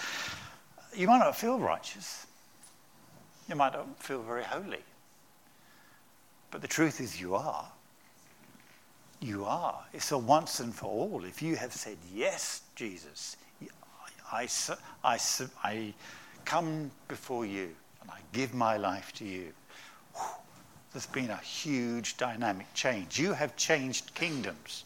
You 0.96 1.08
might 1.08 1.18
not 1.18 1.36
feel 1.36 1.58
righteous. 1.58 2.27
You 3.48 3.56
might 3.56 3.74
not 3.74 4.02
feel 4.02 4.22
very 4.22 4.44
holy. 4.44 4.84
But 6.52 6.62
the 6.62 6.68
truth 6.68 7.02
is, 7.02 7.20
you 7.20 7.36
are. 7.36 7.68
You 9.20 9.46
are. 9.46 9.84
It's 9.94 10.12
a 10.12 10.18
once 10.18 10.60
and 10.60 10.74
for 10.74 10.86
all. 10.86 11.24
If 11.24 11.42
you 11.42 11.56
have 11.56 11.74
said, 11.74 11.98
Yes, 12.14 12.62
Jesus, 12.76 13.38
I, 14.32 14.48
I, 15.04 15.18
I, 15.64 15.94
come 16.46 16.92
before 17.08 17.46
you 17.46 17.70
and 18.02 18.12
I 18.12 18.20
give 18.34 18.54
my 18.54 18.78
life 18.78 19.14
to 19.14 19.26
you, 19.26 19.54
there's 20.94 21.08
been 21.08 21.30
a 21.30 21.38
huge 21.38 22.18
dynamic 22.18 22.68
change. 22.74 23.20
You 23.20 23.34
have 23.34 23.56
changed 23.56 24.14
kingdoms. 24.14 24.84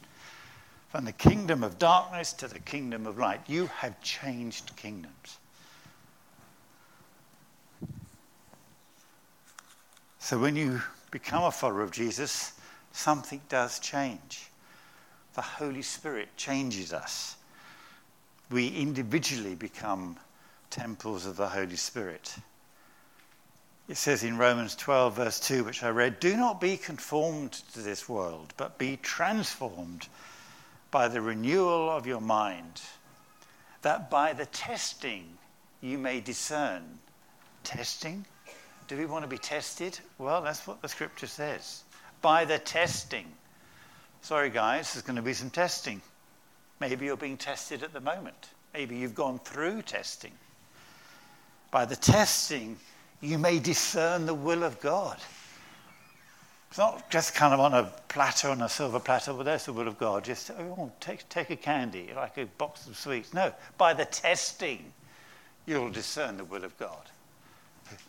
From 0.89 1.05
the 1.05 1.13
kingdom 1.13 1.63
of 1.63 1.79
darkness 1.79 2.33
to 2.33 2.47
the 2.47 2.59
kingdom 2.59 3.07
of 3.07 3.17
light. 3.17 3.41
You 3.47 3.67
have 3.67 3.99
changed 4.01 4.75
kingdoms. 4.75 5.37
So 10.21 10.37
when 10.37 10.55
you 10.55 10.79
become 11.09 11.43
a 11.43 11.51
follower 11.51 11.81
of 11.81 11.89
Jesus, 11.89 12.53
something 12.91 13.41
does 13.49 13.79
change. 13.79 14.49
The 15.33 15.41
Holy 15.41 15.81
Spirit 15.81 16.29
changes 16.37 16.93
us. 16.93 17.37
We 18.51 18.67
individually 18.67 19.55
become 19.55 20.17
temples 20.69 21.25
of 21.25 21.37
the 21.37 21.49
Holy 21.49 21.75
Spirit. 21.75 22.35
It 23.89 23.97
says 23.97 24.23
in 24.23 24.37
Romans 24.37 24.75
12, 24.75 25.15
verse 25.15 25.39
2, 25.39 25.63
which 25.63 25.81
I 25.81 25.89
read, 25.89 26.19
Do 26.19 26.37
not 26.37 26.61
be 26.61 26.77
conformed 26.77 27.53
to 27.73 27.79
this 27.79 28.07
world, 28.07 28.53
but 28.57 28.77
be 28.77 28.97
transformed 28.97 30.07
by 30.91 31.07
the 31.07 31.19
renewal 31.19 31.89
of 31.89 32.05
your 32.05 32.21
mind, 32.21 32.79
that 33.81 34.11
by 34.11 34.33
the 34.33 34.45
testing 34.45 35.39
you 35.81 35.97
may 35.97 36.21
discern. 36.21 36.99
Testing? 37.63 38.27
Do 38.87 38.97
we 38.97 39.05
want 39.05 39.23
to 39.23 39.29
be 39.29 39.37
tested? 39.37 39.99
Well, 40.17 40.41
that's 40.41 40.67
what 40.67 40.81
the 40.81 40.87
scripture 40.87 41.27
says. 41.27 41.83
By 42.21 42.45
the 42.45 42.59
testing. 42.59 43.25
Sorry, 44.21 44.49
guys, 44.49 44.93
there's 44.93 45.03
going 45.03 45.15
to 45.15 45.21
be 45.21 45.33
some 45.33 45.49
testing. 45.49 46.01
Maybe 46.79 47.05
you're 47.05 47.17
being 47.17 47.37
tested 47.37 47.83
at 47.83 47.93
the 47.93 48.01
moment. 48.01 48.49
Maybe 48.73 48.95
you've 48.97 49.15
gone 49.15 49.39
through 49.39 49.83
testing. 49.83 50.31
By 51.71 51.85
the 51.85 51.95
testing, 51.95 52.77
you 53.21 53.37
may 53.37 53.59
discern 53.59 54.25
the 54.25 54.33
will 54.33 54.63
of 54.63 54.79
God. 54.81 55.17
It's 56.69 56.77
not 56.77 57.09
just 57.09 57.35
kind 57.35 57.53
of 57.53 57.59
on 57.59 57.73
a 57.73 57.91
platter, 58.07 58.49
on 58.49 58.61
a 58.61 58.69
silver 58.69 58.99
platter, 58.99 59.33
well, 59.33 59.43
there's 59.43 59.65
the 59.65 59.73
will 59.73 59.87
of 59.87 59.97
God. 59.97 60.23
Just, 60.23 60.51
oh, 60.51 60.91
take, 61.01 61.27
take 61.27 61.49
a 61.49 61.55
candy, 61.55 62.11
like 62.15 62.37
a 62.37 62.45
box 62.45 62.87
of 62.87 62.97
sweets. 62.97 63.33
No, 63.33 63.53
by 63.77 63.93
the 63.93 64.05
testing, 64.05 64.93
you'll 65.65 65.91
discern 65.91 66.37
the 66.37 66.45
will 66.45 66.63
of 66.63 66.77
God. 66.77 67.09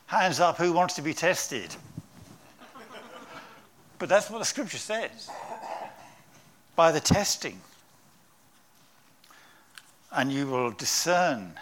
Hands 0.06 0.38
up, 0.40 0.58
who 0.58 0.72
wants 0.72 0.94
to 0.94 1.02
be 1.02 1.14
tested? 1.14 1.74
but 3.98 4.08
that's 4.08 4.28
what 4.30 4.38
the 4.38 4.44
scripture 4.44 4.78
says. 4.78 5.30
By 6.74 6.92
the 6.92 7.00
testing. 7.00 7.60
And 10.10 10.32
you 10.32 10.46
will 10.46 10.72
discern. 10.72 11.54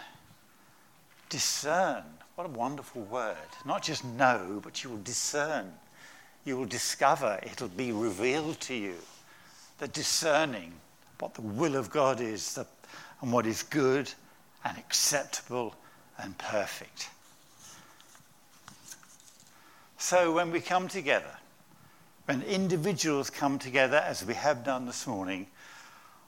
Discern 1.29 2.03
what 2.35 2.47
a 2.47 2.49
wonderful 2.49 3.03
word. 3.03 3.37
Not 3.65 3.83
just 3.83 4.03
know, 4.03 4.59
but 4.63 4.83
you 4.83 4.89
will 4.89 5.03
discern. 5.03 5.71
You 6.43 6.57
will 6.57 6.65
discover, 6.65 7.39
it'll 7.43 7.67
be 7.67 7.91
revealed 7.91 8.59
to 8.61 8.73
you. 8.73 8.95
The 9.77 9.87
discerning 9.87 10.73
what 11.19 11.35
the 11.35 11.41
will 11.41 11.75
of 11.75 11.91
God 11.91 12.19
is 12.19 12.55
the, 12.55 12.65
and 13.21 13.31
what 13.31 13.45
is 13.45 13.61
good 13.61 14.11
and 14.65 14.77
acceptable 14.77 15.75
and 16.17 16.35
perfect. 16.37 17.09
So 20.01 20.33
when 20.33 20.49
we 20.49 20.61
come 20.61 20.87
together, 20.87 21.37
when 22.25 22.41
individuals 22.41 23.29
come 23.29 23.59
together, 23.59 23.97
as 23.97 24.25
we 24.25 24.33
have 24.33 24.63
done 24.63 24.87
this 24.87 25.05
morning, 25.05 25.45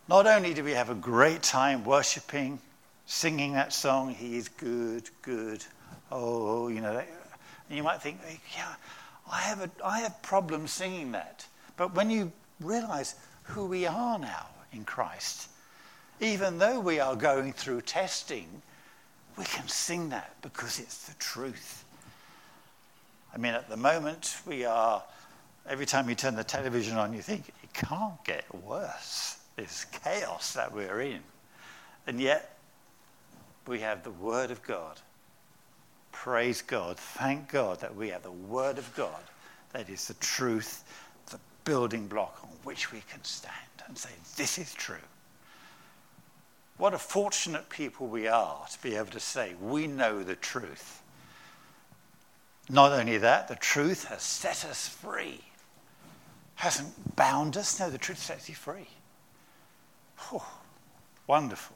not 0.08 0.28
only 0.28 0.54
do 0.54 0.64
we 0.64 0.74
have 0.74 0.92
a 0.92 0.96
great 0.96 1.42
time 1.42 1.84
worshiping, 1.84 2.60
singing 3.08 3.54
that 3.54 3.74
song, 3.74 4.14
He 4.14 4.38
is 4.38 4.48
good, 4.48 5.10
good, 5.24 5.66
oh, 6.12 6.68
you 6.68 6.82
know, 6.82 7.00
and 7.68 7.76
you 7.76 7.82
might 7.82 8.00
think, 8.00 8.20
yeah, 8.56 8.76
I 9.30 9.42
have, 9.42 9.62
a, 9.62 9.72
I 9.84 10.02
have 10.02 10.22
problems 10.22 10.72
singing 10.72 11.14
that. 11.14 11.44
But 11.76 11.96
when 11.96 12.12
you 12.12 12.32
realize 12.62 13.16
who 13.42 13.66
we 13.66 13.88
are 13.88 14.20
now 14.20 14.50
in 14.72 14.86
Christ, 14.86 15.50
even 16.20 16.60
though 16.60 16.80
we 16.80 17.00
are 17.00 17.16
going 17.16 17.54
through 17.54 17.82
testing, 17.82 18.62
we 19.36 19.46
can 19.46 19.68
sing 19.68 20.10
that 20.10 20.36
because 20.44 20.80
it's 20.80 21.08
the 21.08 21.16
truth. 21.16 21.83
I 23.34 23.38
mean, 23.38 23.54
at 23.54 23.70
the 23.70 23.78
moment, 23.78 24.38
we 24.46 24.66
are, 24.66 25.04
every 25.68 25.86
time 25.86 26.08
you 26.10 26.16
turn 26.16 26.36
the 26.36 26.44
television 26.44 26.98
on, 26.98 27.14
you 27.14 27.22
think, 27.22 27.50
it 27.50 27.74
can't 27.74 28.24
get 28.24 28.46
worse. 28.64 29.38
This 29.56 29.86
chaos 30.04 30.54
that 30.54 30.74
we're 30.74 31.02
in. 31.02 31.20
And 32.08 32.20
yet, 32.20 32.58
we 33.68 33.80
have 33.80 34.04
the 34.04 34.12
Word 34.12 34.52
of 34.52 34.62
God 34.64 35.00
Praise 36.14 36.62
God. 36.62 36.98
Thank 36.98 37.50
God 37.50 37.82
that 37.82 37.94
we 37.94 38.08
have 38.10 38.24
the 38.24 38.32
Word 38.32 38.78
of 38.78 38.96
God. 38.96 39.20
That 39.74 39.90
is 39.90 40.08
the 40.08 40.14
truth, 40.14 40.86
the 41.26 41.40
building 41.66 42.08
block 42.08 42.40
on 42.44 42.50
which 42.64 42.94
we 42.94 43.04
can 43.12 43.22
stand 43.26 43.54
and 43.88 43.98
say, 43.98 44.12
This 44.38 44.58
is 44.58 44.74
true. 44.74 44.96
What 46.78 46.94
a 46.94 46.98
fortunate 46.98 47.68
people 47.68 48.08
we 48.08 48.28
are 48.28 48.66
to 48.72 48.82
be 48.82 48.96
able 48.96 49.12
to 49.12 49.20
say, 49.20 49.56
We 49.60 49.86
know 49.86 50.24
the 50.24 50.38
truth. 50.38 51.02
Not 52.70 52.92
only 52.94 53.18
that, 53.18 53.48
the 53.48 53.56
truth 53.56 54.06
has 54.06 54.22
set 54.22 54.66
us 54.66 54.88
free. 54.88 55.42
Hasn't 56.56 57.16
bound 57.16 57.58
us. 57.58 57.80
No, 57.80 57.90
the 57.90 57.98
truth 57.98 58.20
sets 58.20 58.48
you 58.48 58.56
free. 58.56 58.88
Wonderful. 61.28 61.76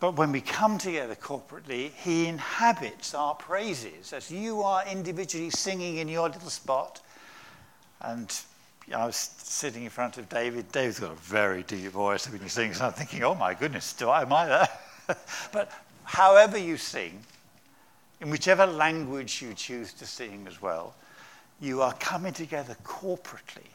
But 0.00 0.16
when 0.16 0.32
we 0.32 0.40
come 0.40 0.78
together 0.78 1.14
corporately, 1.14 1.92
He 1.92 2.26
inhabits 2.26 3.14
our 3.14 3.34
praises 3.34 4.12
as 4.12 4.30
you 4.30 4.62
are 4.62 4.84
individually 4.86 5.50
singing 5.50 5.98
in 5.98 6.08
your 6.08 6.28
little 6.28 6.50
spot. 6.50 7.00
And 8.00 8.36
I 8.94 9.06
was 9.06 9.16
sitting 9.16 9.84
in 9.84 9.90
front 9.90 10.18
of 10.18 10.28
David. 10.28 10.70
David's 10.72 11.00
got 11.00 11.12
a 11.12 11.14
very 11.14 11.62
deep 11.62 11.90
voice 11.92 12.28
when 12.28 12.40
he 12.42 12.48
sings. 12.48 12.76
And 12.76 12.86
I'm 12.86 12.92
thinking, 12.92 13.22
oh 13.22 13.34
my 13.34 13.54
goodness, 13.54 13.94
do 13.94 14.10
I, 14.10 14.22
am 14.22 14.32
I 14.32 14.46
there? 14.46 14.68
but 15.52 15.70
however 16.02 16.58
you 16.58 16.76
sing, 16.76 17.18
in 18.20 18.30
whichever 18.30 18.66
language 18.66 19.42
you 19.42 19.54
choose 19.54 19.92
to 19.94 20.06
sing 20.06 20.46
as 20.48 20.60
well, 20.62 20.94
you 21.60 21.82
are 21.82 21.94
coming 21.94 22.32
together 22.32 22.76
corporately. 22.84 23.66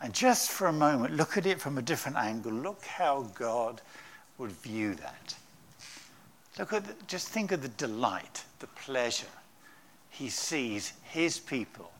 And 0.00 0.12
just 0.12 0.50
for 0.50 0.66
a 0.66 0.72
moment, 0.72 1.16
look 1.16 1.36
at 1.36 1.46
it 1.46 1.60
from 1.60 1.78
a 1.78 1.82
different 1.82 2.16
angle. 2.16 2.52
Look 2.52 2.84
how 2.84 3.30
God 3.34 3.80
would 4.38 4.50
view 4.50 4.94
that. 4.96 5.34
Look 6.58 6.72
at 6.72 6.84
the, 6.84 6.94
just 7.06 7.28
think 7.28 7.52
of 7.52 7.62
the 7.62 7.68
delight, 7.68 8.44
the 8.58 8.66
pleasure 8.66 9.26
he 10.10 10.28
sees 10.28 10.92
his 11.04 11.38
people 11.38 11.90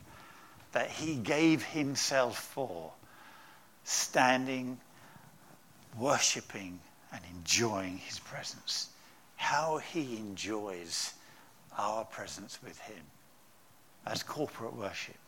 that 0.72 0.90
he 0.90 1.16
gave 1.16 1.62
himself 1.62 2.38
for, 2.38 2.92
standing, 3.84 4.78
worshipping, 5.98 6.78
and 7.12 7.20
enjoying 7.36 7.98
his 7.98 8.18
presence. 8.18 8.88
How 9.36 9.78
he 9.78 10.16
enjoys 10.16 11.14
our 11.78 12.04
presence 12.04 12.58
with 12.62 12.78
him 12.80 13.02
as 14.06 14.22
corporate 14.22 14.74
worship 14.74 15.22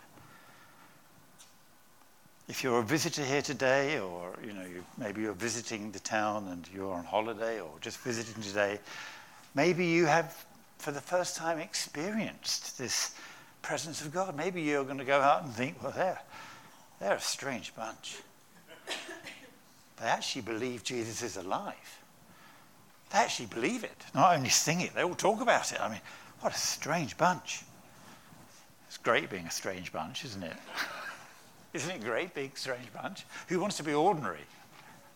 if 2.49 2.62
you're 2.62 2.80
a 2.80 2.82
visitor 2.82 3.24
here 3.24 3.42
today, 3.42 3.99
or 3.99 4.34
you 4.45 4.53
know, 4.53 4.64
you, 4.64 4.84
maybe 4.99 5.22
you're 5.22 5.32
visiting 5.32 5.90
the 5.92 5.99
town 6.01 6.49
and 6.49 6.68
you're 6.74 6.92
on 6.92 7.05
holiday, 7.05 7.61
or 7.61 7.70
just 7.80 7.99
visiting 7.99 8.42
today, 8.42 8.78
maybe 9.55 9.86
you 9.86 10.05
have, 10.05 10.45
for 10.78 10.90
the 10.92 11.01
first 11.01 11.36
time, 11.36 11.59
experienced 11.59 12.76
this 12.76 13.14
presence 13.62 14.03
of 14.03 14.12
God. 14.12 14.36
Maybe 14.36 14.61
you're 14.61 14.84
going 14.84 14.99
to 14.99 15.05
go 15.05 15.20
out 15.20 15.45
and 15.45 15.53
think, 15.53 15.82
well, 15.82 15.92
they're, 15.97 16.20
they're 17.01 17.14
a 17.14 17.20
strange 17.20 17.74
bunch. 17.74 18.18
They 19.97 20.07
actually 20.07 20.42
believe 20.42 20.82
Jesus 20.82 21.22
is 21.22 21.36
alive. 21.36 22.01
They 23.11 23.18
actually 23.18 23.47
believe 23.47 23.84
it, 23.84 23.97
not 24.12 24.36
only 24.36 24.49
sing 24.49 24.80
it, 24.80 24.92
they 24.92 25.05
all 25.05 25.14
talk 25.14 25.40
about 25.40 25.70
it. 25.70 25.80
I 25.80 25.88
mean, 25.88 26.01
what 26.45 26.55
a 26.55 26.59
strange 26.59 27.16
bunch. 27.16 27.62
It's 28.86 28.99
great 28.99 29.30
being 29.30 29.47
a 29.47 29.51
strange 29.51 29.90
bunch, 29.90 30.26
isn't 30.26 30.42
it? 30.42 30.57
Isn't 31.72 31.90
it 31.90 32.03
great, 32.03 32.34
big, 32.34 32.59
strange 32.59 32.92
bunch? 32.92 33.24
Who 33.49 33.61
wants 33.61 33.78
to 33.78 33.82
be 33.82 33.95
ordinary? 33.95 34.45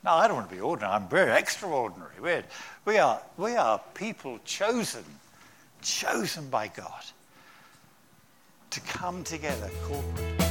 No, 0.02 0.12
I 0.12 0.26
don't 0.26 0.36
want 0.36 0.48
to 0.48 0.54
be 0.54 0.62
ordinary. 0.62 0.94
I'm 0.94 1.06
very 1.06 1.38
extraordinary. 1.38 2.14
We're, 2.18 2.44
we, 2.86 2.96
are, 2.96 3.20
we 3.36 3.56
are 3.56 3.78
people 3.92 4.40
chosen, 4.46 5.04
chosen 5.82 6.48
by 6.48 6.68
God 6.68 7.04
to 8.70 8.80
come 8.80 9.22
together 9.22 9.68
corporately. 9.84 10.47